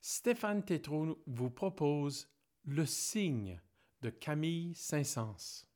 [0.00, 2.28] Stéphane Tétrault vous propose
[2.64, 3.60] Le signe
[4.04, 5.66] de Camille Saint-Saëns.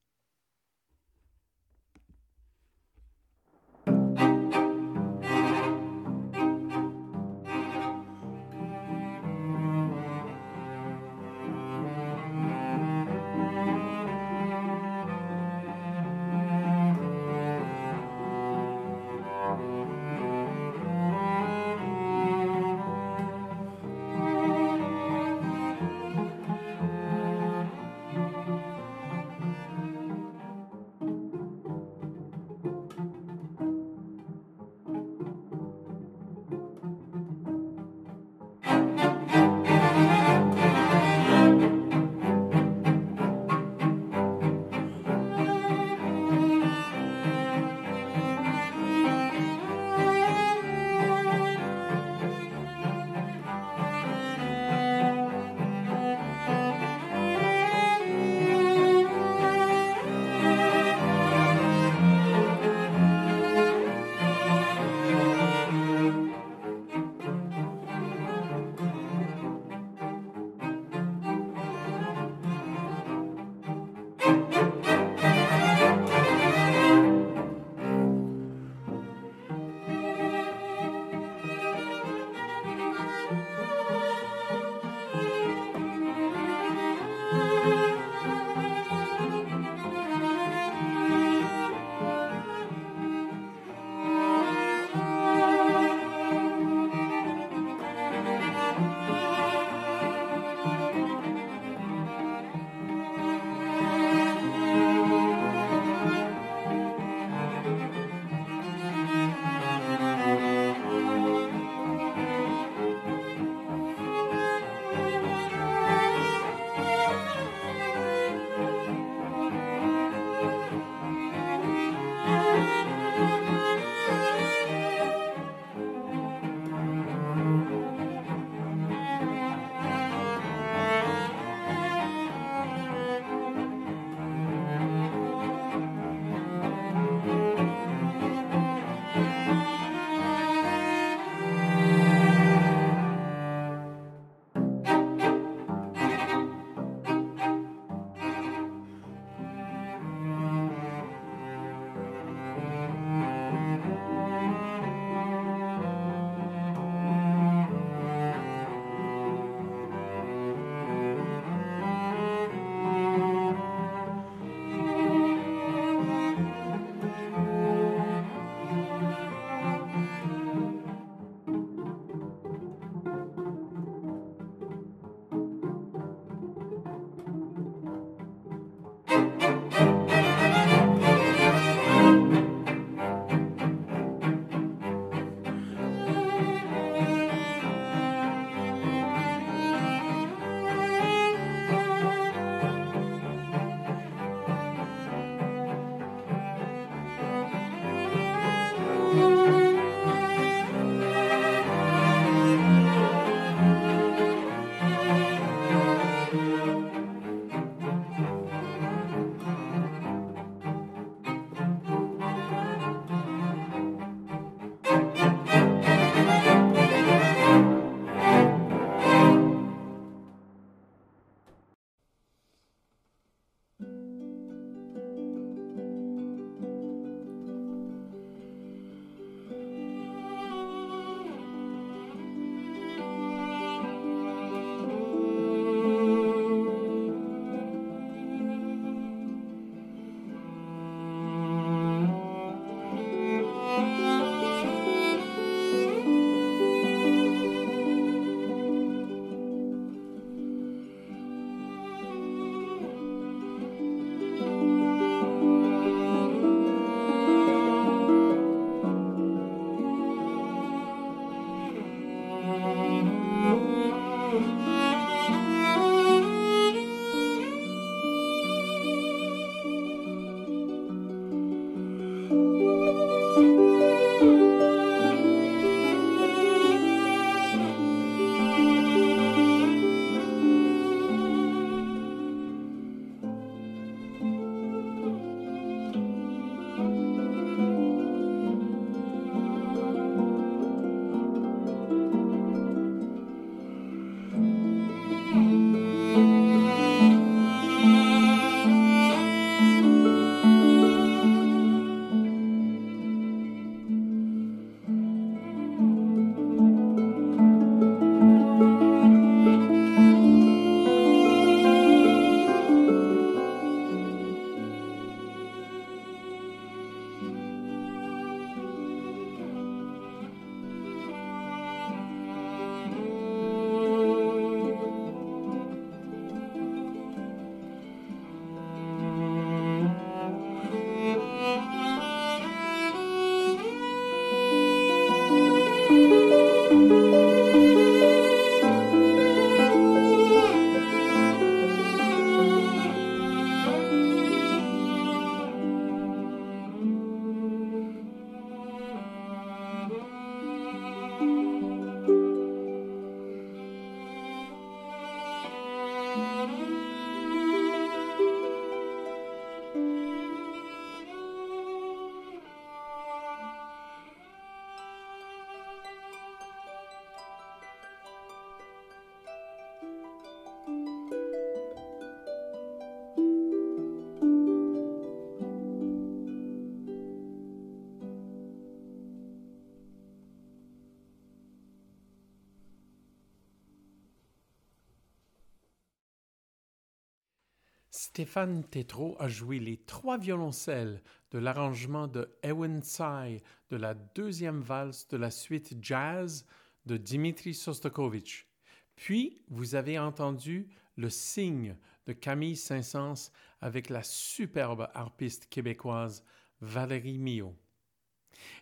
[388.19, 394.61] Stéphane Tétrault a joué les trois violoncelles de l'arrangement de Ewen Tsai de la deuxième
[394.61, 396.45] valse de la suite jazz
[396.85, 398.49] de Dimitri Sostakovich.
[398.97, 400.67] Puis, vous avez entendu
[400.97, 401.77] le signe
[402.09, 403.31] de Camille Saint-Saëns
[403.61, 406.25] avec la superbe harpiste québécoise
[406.61, 407.55] Valérie Mio.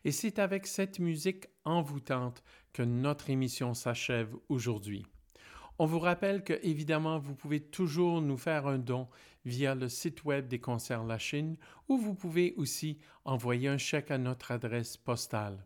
[0.04, 5.06] Et c'est avec cette musique envoûtante que notre émission s'achève aujourd'hui.
[5.78, 9.08] On vous rappelle que, évidemment, vous pouvez toujours nous faire un don
[9.46, 11.56] via le site web des concerts La Chine
[11.88, 15.64] ou vous pouvez aussi envoyer un chèque à notre adresse postale.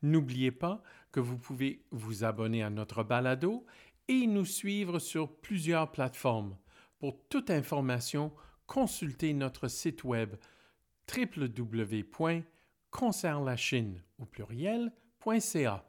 [0.00, 3.66] N'oubliez pas que vous pouvez vous abonner à notre balado
[4.08, 6.56] et nous suivre sur plusieurs plateformes.
[6.98, 8.32] Pour toute information,
[8.66, 10.36] consultez notre site web
[11.14, 15.84] www.concertlachine au pluriel.ca.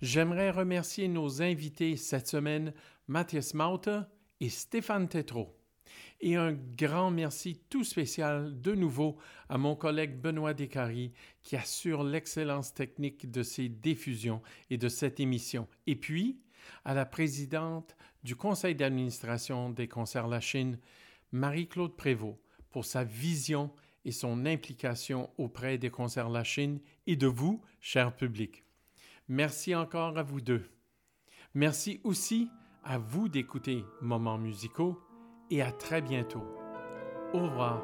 [0.00, 2.72] J'aimerais remercier nos invités cette semaine,
[3.06, 4.00] Mathias Mauter
[4.40, 5.57] et Stéphane Tétrault.
[6.20, 9.18] Et un grand merci tout spécial de nouveau
[9.48, 11.12] à mon collègue Benoît Descaries
[11.42, 15.68] qui assure l'excellence technique de ces diffusions et de cette émission.
[15.86, 16.40] Et puis,
[16.84, 20.78] à la présidente du conseil d'administration des Concerts La Chine,
[21.30, 22.38] Marie-Claude Prévost,
[22.70, 23.70] pour sa vision
[24.04, 28.64] et son implication auprès des Concerts La Chine et de vous, cher public.
[29.28, 30.68] Merci encore à vous deux.
[31.54, 32.48] Merci aussi
[32.82, 35.00] à vous d'écouter Moments musicaux
[35.50, 36.44] et à très bientôt.
[37.32, 37.82] Au revoir.